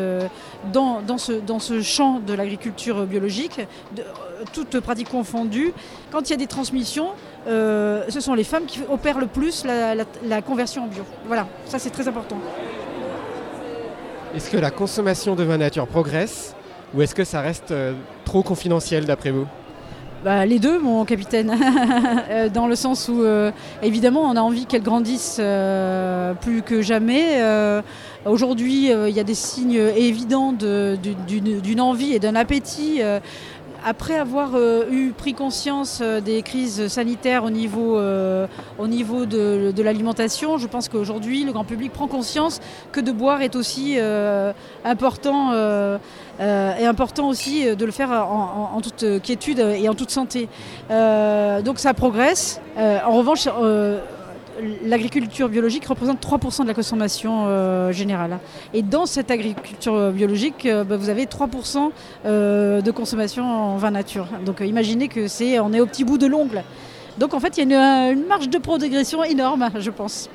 [0.72, 3.60] dans, ce, champ de l'agriculture biologique,
[4.54, 5.74] toutes pratiques confondues,
[6.12, 7.10] quand il y a des transmissions,
[7.48, 11.04] euh, ce sont les femmes qui opèrent le plus la, la- la conversion en bio.
[11.28, 12.38] Voilà, ça c'est très important.
[14.36, 16.56] Est-ce que la consommation de vin nature progresse
[16.94, 17.94] ou est-ce que ça reste euh,
[18.26, 19.46] trop confidentiel d'après vous?
[20.24, 21.54] Bah, les deux, mon capitaine,
[22.32, 23.52] Euh, dans le sens où, euh,
[23.84, 27.40] évidemment, on a envie qu'elles grandissent euh, plus que jamais.
[28.26, 33.02] Aujourd'hui, il y a des signes évidents de- d'une d'une envie et d'un appétit.
[33.86, 38.48] Après avoir euh, eu pris conscience euh, des crises sanitaires au niveau, euh,
[38.80, 42.60] au niveau de, de l'alimentation, je pense qu'aujourd'hui, le grand public prend conscience
[42.92, 43.98] que de boire est aussi
[44.84, 45.54] important
[46.40, 50.50] et important aussi de le faire en, en- toute quiétude et en toute santé.
[50.90, 52.60] Donc ça progresse.
[52.78, 53.48] En revanche,
[54.84, 58.40] l'agriculture biologique représente 3% de la consommation euh, générale.
[58.74, 61.92] Et dans cette agriculture biologique, euh, bah, vous avez 3%
[62.26, 64.28] euh, de consommation en vin nature.
[64.46, 66.64] Donc imaginez que c'est, on est au petit bout de l'ongle.
[67.18, 70.30] Donc en fait, il y a une, une marge de progression énorme, je pense.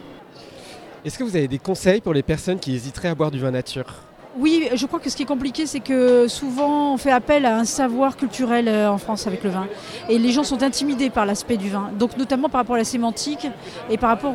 [1.05, 3.51] Est-ce que vous avez des conseils pour les personnes qui hésiteraient à boire du vin
[3.51, 4.10] nature?
[4.39, 7.57] Oui, je crois que ce qui est compliqué, c'est que souvent on fait appel à
[7.57, 9.67] un savoir culturel euh, en France avec le vin.
[10.09, 11.91] Et les gens sont intimidés par l'aspect du vin.
[11.99, 13.49] Donc notamment par rapport à la sémantique
[13.91, 14.35] et par rapport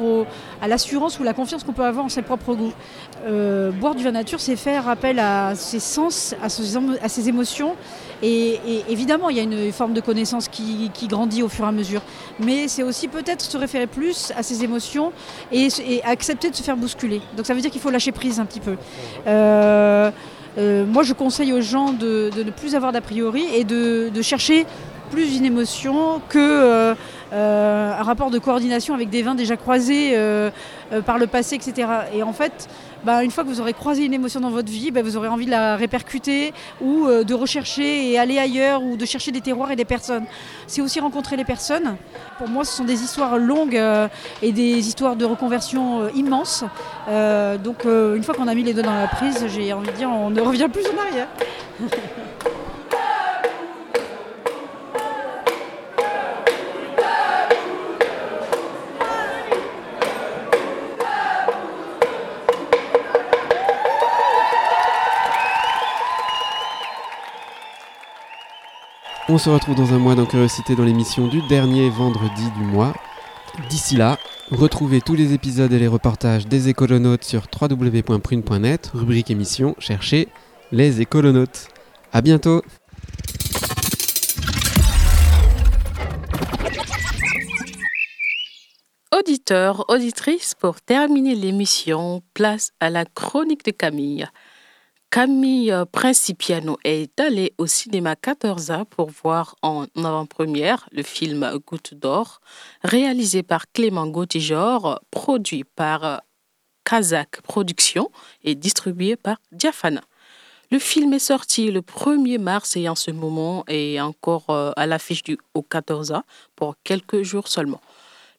[0.61, 2.73] à l'assurance ou la confiance qu'on peut avoir en ses propres goûts.
[3.25, 7.75] Euh, boire du vin nature, c'est faire appel à ses sens, à ses, émotions.
[8.27, 8.59] Et,
[8.89, 12.01] évidemment, il y a une forme de connaissance qui, grandit au fur et à mesure.
[12.39, 15.11] Mais c'est aussi peut-être se référer plus à ses émotions
[15.51, 15.67] et,
[16.03, 17.21] accepter de se faire bousculer.
[17.37, 18.77] Donc ça veut dire qu'il faut lâcher prise un petit peu.
[19.27, 20.09] Euh,
[20.57, 24.65] euh, moi, je conseille aux gens de, ne plus avoir d'a priori et de, chercher
[25.11, 26.95] plus une émotion que
[27.31, 30.17] euh, rapport de coordination avec des vins déjà croisés
[31.05, 31.87] par le passé, etc.
[32.15, 32.67] Et en fait,
[33.05, 35.27] bah, une fois que vous aurez croisé une émotion dans votre vie, bah, vous aurez
[35.27, 39.71] envie de la répercuter ou de rechercher et aller ailleurs ou de chercher des terroirs
[39.71, 40.25] et des personnes.
[40.67, 41.95] C'est aussi rencontrer les personnes.
[42.37, 43.81] Pour moi, ce sont des histoires longues
[44.41, 46.63] et des histoires de reconversion immenses.
[47.63, 50.09] donc, une fois qu'on a mis les deux dans la prise, j'ai envie de dire,
[50.09, 51.27] on ne revient plus en arrière.
[69.27, 72.93] On se retrouve dans un mois dans Curiosité dans l'émission du dernier vendredi du mois.
[73.69, 74.19] D'ici là,
[74.51, 80.27] retrouvez tous les épisodes et les reportages des écolonautes sur www.prune.net, rubrique émission, cherchez
[80.71, 81.69] les écolonautes.
[82.13, 82.61] A bientôt
[89.17, 94.27] Auditeurs, auditrices, pour terminer l'émission, place à la chronique de Camille.
[95.15, 102.41] Camille Principiano est allée au cinéma 14A pour voir en avant-première le film Goutte d'or,
[102.83, 106.21] réalisé par Clément Gautijor, produit par
[106.83, 108.11] Kazakh Productions
[108.43, 110.01] et distribué par Diafana.
[110.69, 114.85] Le film est sorti le 1er mars et en ce moment est encore euh, à
[114.85, 116.23] l'affiche du au 14A
[116.57, 117.79] pour quelques jours seulement.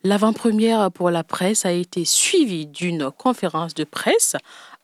[0.04, 4.36] L'avant-première pour la presse a été suivie d'une conférence de presse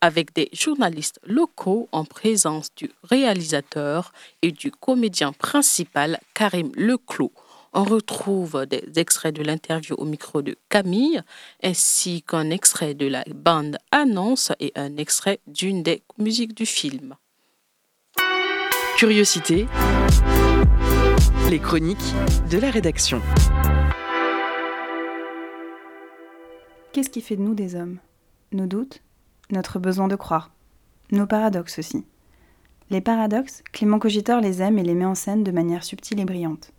[0.03, 7.33] avec des journalistes locaux en présence du réalisateur et du comédien principal Karim Leclos.
[7.73, 11.23] On retrouve des extraits de l'interview au micro de Camille,
[11.63, 17.15] ainsi qu'un extrait de la bande annonce et un extrait d'une des musiques du film.
[18.99, 19.67] Curiosité,
[21.49, 21.99] les chroniques
[22.51, 23.23] de la rédaction.
[26.93, 27.99] Qu'est-ce qui fait de nous des hommes?
[28.53, 29.01] Nos doutes?
[29.53, 30.51] Notre besoin de croire,
[31.13, 32.05] nos paradoxes aussi.
[32.91, 36.25] Les paradoxes, Clément Cogitor les aime et les met en scène de manière subtile et
[36.25, 36.73] brillante.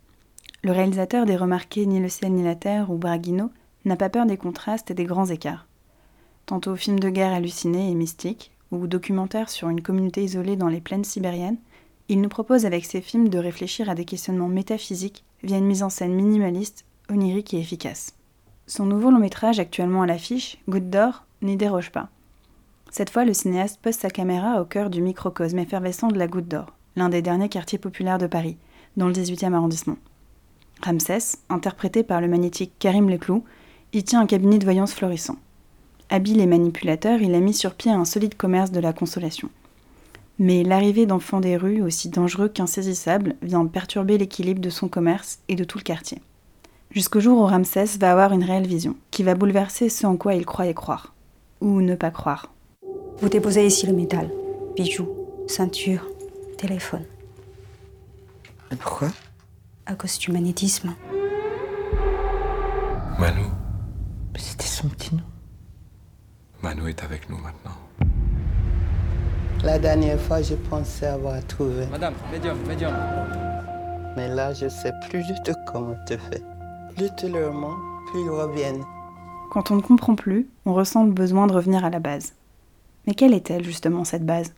[0.62, 3.50] Le réalisateur des remarqués Ni le ciel ni la terre ou Braguino
[3.84, 5.66] n'a pas peur des contrastes et des grands écarts.
[6.46, 10.80] Tantôt film de guerre halluciné et mystique, ou documentaire sur une communauté isolée dans les
[10.80, 11.58] plaines sibériennes,
[12.08, 15.82] il nous propose avec ses films de réfléchir à des questionnements métaphysiques via une mise
[15.82, 18.14] en scène minimaliste, onirique et efficace.
[18.66, 22.08] Son nouveau long métrage actuellement à l'affiche, Goutte d'or, n'y déroge pas.
[22.96, 26.46] Cette fois, le cinéaste pose sa caméra au cœur du microcosme effervescent de la Goutte
[26.46, 28.56] d'Or, l'un des derniers quartiers populaires de Paris,
[28.96, 29.96] dans le 18e arrondissement.
[30.80, 33.42] Ramsès, interprété par le magnétique Karim Leclou,
[33.92, 35.34] y tient un cabinet de voyance florissant.
[36.08, 39.50] Habile et manipulateur, il a mis sur pied un solide commerce de la consolation.
[40.38, 45.56] Mais l'arrivée d'enfants des rues, aussi dangereux qu'insaisissables, vient perturber l'équilibre de son commerce et
[45.56, 46.22] de tout le quartier.
[46.92, 50.36] Jusqu'au jour où Ramsès va avoir une réelle vision, qui va bouleverser ce en quoi
[50.36, 51.12] il croyait croire.
[51.60, 52.53] Ou ne pas croire.
[53.18, 54.30] Vous déposez ici le métal.
[54.76, 55.08] Bijoux,
[55.46, 56.06] ceinture,
[56.58, 57.04] téléphone.
[58.72, 59.08] Et pourquoi?
[59.86, 60.94] À cause du magnétisme.
[63.18, 63.44] Manu.
[64.36, 65.22] C'était son petit nom.
[66.62, 67.76] Manu est avec nous maintenant.
[69.62, 71.86] La dernière fois, je pensais avoir trouvé.
[71.86, 72.92] Madame, médium, médium.
[74.16, 76.40] Mais là, je sais plus du tout comment te faire.
[76.96, 77.76] Plus tu leur mens,
[78.10, 78.84] plus ils reviennent.
[79.50, 82.34] Quand on ne comprend plus, on ressent le besoin de revenir à la base.
[83.06, 84.54] Mais quelle est-elle justement cette base?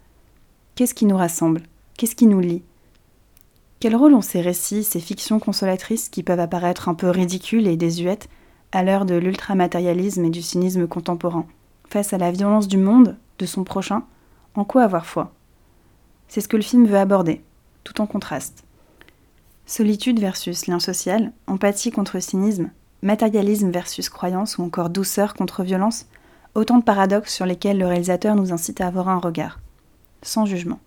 [0.75, 1.63] Qu'est-ce qui nous rassemble?
[1.97, 2.63] Qu'est-ce qui nous lie?
[3.81, 7.77] Quel rôle ont ces récits, ces fictions consolatrices qui peuvent apparaître un peu ridicules et
[7.77, 8.29] désuètes
[8.73, 11.47] à l'heure de l'ultramatérialisme et du cynisme contemporain?
[11.89, 14.05] Face à la violence du monde, de son prochain,
[14.55, 15.33] en quoi avoir foi?
[16.29, 17.43] C'est ce que le film veut aborder,
[17.85, 18.65] tout en contraste.
[19.67, 22.71] Solitude versus lien social, empathie contre cynisme,
[23.03, 26.07] matérialisme versus croyance ou encore douceur contre violence,
[26.57, 29.61] Autant de paradoxes sur lesquels le réalisateur nous incite à avoir un regard,
[30.23, 30.81] sans jugement.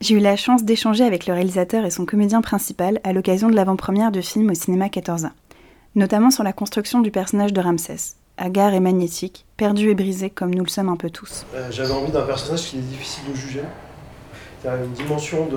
[0.00, 3.56] J'ai eu la chance d'échanger avec le réalisateur et son comédien principal à l'occasion de
[3.56, 5.30] l'avant-première du film au cinéma 14A,
[5.96, 10.54] notamment sur la construction du personnage de Ramsès, hagard et magnétique, perdu et brisé comme
[10.54, 11.44] nous le sommes un peu tous.
[11.56, 13.64] Euh, j'avais envie d'un personnage qui est difficile de juger,
[14.64, 15.48] y a une dimension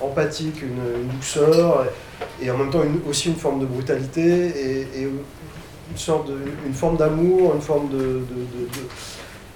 [0.00, 1.86] empathique, une, douceur,
[2.42, 4.48] et, en même temps aussi une forme de brutalité,
[5.02, 5.08] et
[5.90, 6.30] une, sorte
[6.72, 8.68] forme d'amour, une forme de, de-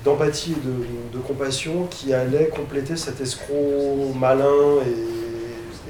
[0.04, 4.46] d'empathie et de, compassion qui allait compléter cet escroc malin
[4.86, 5.18] et,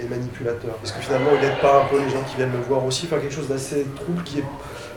[0.08, 0.74] manipulateur.
[0.76, 3.04] Parce que finalement, il n'aide pas un peu les gens qui viennent le voir aussi,
[3.04, 4.44] enfin quelque chose d'assez trouble qui est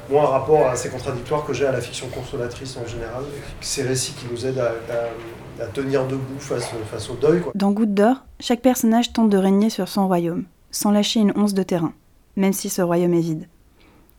[0.09, 3.23] moi un rapport assez contradictoire que j'ai à la fiction consolatrice en général.
[3.59, 7.41] Ces récits qui nous aident à, tenir debout face, au deuil.
[7.55, 11.53] Dans Goutte d'or, chaque personnage tente de régner sur son royaume, sans lâcher une once
[11.53, 11.93] de terrain,
[12.37, 13.49] même si ce royaume est vide.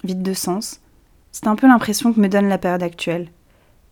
[0.04, 0.81] Vide de sens.
[1.32, 3.28] C'est un peu l'impression que me donne la période actuelle.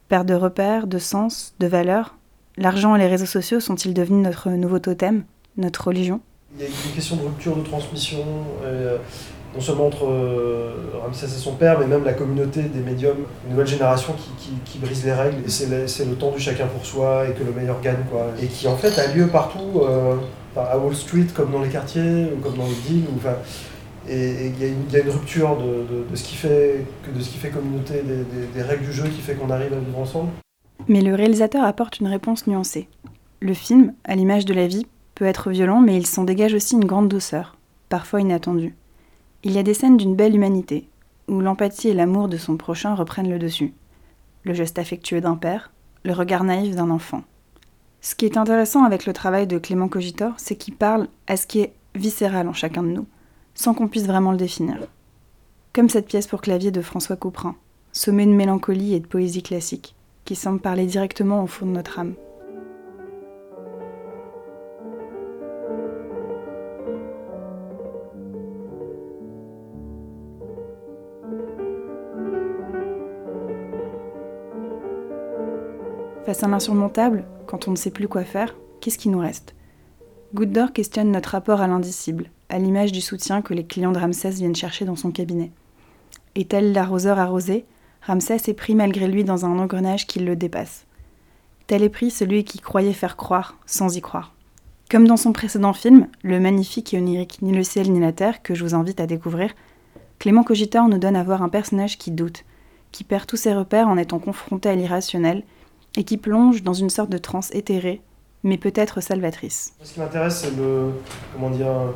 [0.08, 2.16] Perte de repères, de sens, de valeurs.
[2.58, 5.24] L'argent et les réseaux sociaux sont-ils devenus notre nouveau totem,
[5.56, 6.20] notre religion?
[6.54, 8.24] Il y a une question de rupture de transmission,
[8.62, 8.98] euh,
[9.54, 13.52] non seulement entre euh, Ramsès et son père, mais même la communauté des médiums, une
[13.52, 14.14] nouvelle génération
[14.66, 17.52] qui, brise les règles, et c'est le, temps du chacun pour soi, et que le
[17.52, 18.04] meilleur gagne.
[18.42, 20.16] Et qui en fait a lieu partout, euh,
[20.56, 23.18] à Wall Street, comme dans les quartiers, ou comme dans les villes, ou,
[24.10, 24.68] et il y, a
[25.02, 28.02] une- rupture de, ce qui fait, communauté,
[28.54, 30.30] des règles du jeu qui fait qu'on arrive à vivre ensemble.
[30.88, 32.88] Mais le réalisateur apporte une réponse nuancée.
[33.40, 36.74] Le film, à l'image de la vie, peut être violent, mais il s'en dégage aussi
[36.74, 37.56] une grande douceur,
[37.88, 38.74] parfois inattendue.
[39.44, 40.88] Il y a des scènes d'une belle humanité,
[41.28, 43.72] où l'empathie et l'amour de son prochain reprennent le dessus.
[44.42, 45.70] Le geste affectueux d'un père,
[46.04, 47.22] le regard naïf d'un enfant.
[48.00, 51.46] Ce qui est intéressant avec le travail de Clément Cogitor, c'est qu'il parle à ce
[51.46, 53.06] qui est viscéral en chacun de nous,
[53.60, 54.78] sans qu'on puisse vraiment le définir.
[55.74, 57.56] Comme cette pièce pour clavier de François Couperin,
[57.92, 59.94] sommet de mélancolie et de poésie classique,
[60.24, 62.14] qui semble parler directement au fond de notre âme.
[76.24, 79.54] Face à l'insurmontable, quand on ne sait plus quoi faire, qu'est-ce qui nous reste?
[80.32, 83.98] Goutte d'or questionne notre rapport à l'indicible, à l'image du soutien que les clients de
[83.98, 85.50] Ramsès viennent chercher dans son cabinet.
[86.34, 87.64] Et tel l'arroseur arrosé,
[88.02, 90.86] Ramsès est pris malgré lui dans un engrenage qui le dépasse.
[91.66, 94.34] Tel est pris celui qui croyait faire croire sans y croire.
[94.90, 98.42] Comme dans son précédent film, le magnifique et onirique Ni le ciel ni la terre,
[98.42, 99.52] que je vous invite à découvrir,
[100.18, 102.44] Clément Cogitor nous donne à voir un personnage qui doute,
[102.90, 105.44] qui perd tous ses repères en étant confronté à l'irrationnel,
[105.96, 108.00] et qui plonge dans une sorte de transe éthérée,
[108.42, 109.74] mais peut-être salvatrice.
[109.82, 110.90] Ce qui m'intéresse, c'est le,
[111.32, 111.94] comment dire,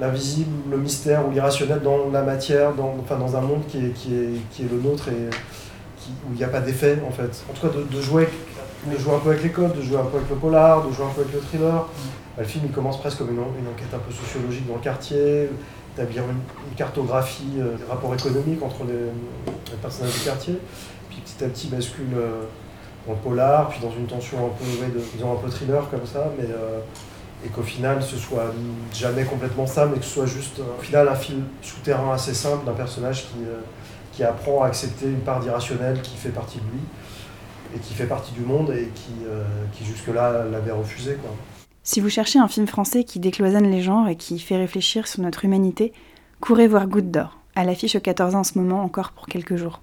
[0.00, 3.90] l'invisible, le mystère ou l'irrationnel dans la matière, dans, enfin, dans un monde qui est,
[3.90, 5.30] qui est, qui est le nôtre et
[5.98, 7.44] qui- où il n'y a pas d'effet, en fait.
[7.50, 8.28] En tout cas, de, jouer,
[8.86, 10.92] de jouer un peu avec les codes, de jouer un peu avec le polar, de
[10.92, 11.86] jouer un peu avec le thriller.
[12.36, 14.80] Bah, le film, il commence presque comme une, une enquête un peu sociologique dans le
[14.80, 15.48] quartier,
[15.96, 20.58] établir une, cartographie euh, des rapports économiques entre les, personnages du quartier,
[21.08, 22.42] puis petit à petit bascule euh,
[23.06, 26.44] dans le polar, puis dans une tension un peu, un peu thriller comme ça, mais
[26.44, 26.80] euh,
[27.46, 28.52] et qu'au final ce soit
[28.92, 32.66] jamais complètement ça, mais que ce soit juste au final un fil souterrain assez simple
[32.66, 33.60] d'un personnage qui, euh,
[34.12, 36.80] qui apprend à accepter une part d'irrationnel qui fait partie de lui
[37.74, 41.14] et qui fait partie du monde et qui, euh, qui jusque-là l'avait refusé.
[41.14, 41.30] Quoi.
[41.82, 45.22] Si vous cherchez un film français qui décloisonne les genres et qui fait réfléchir sur
[45.22, 45.92] notre humanité,
[46.40, 49.82] courez voir Goutte d'or, à l'affiche au 14 en ce moment encore pour quelques jours.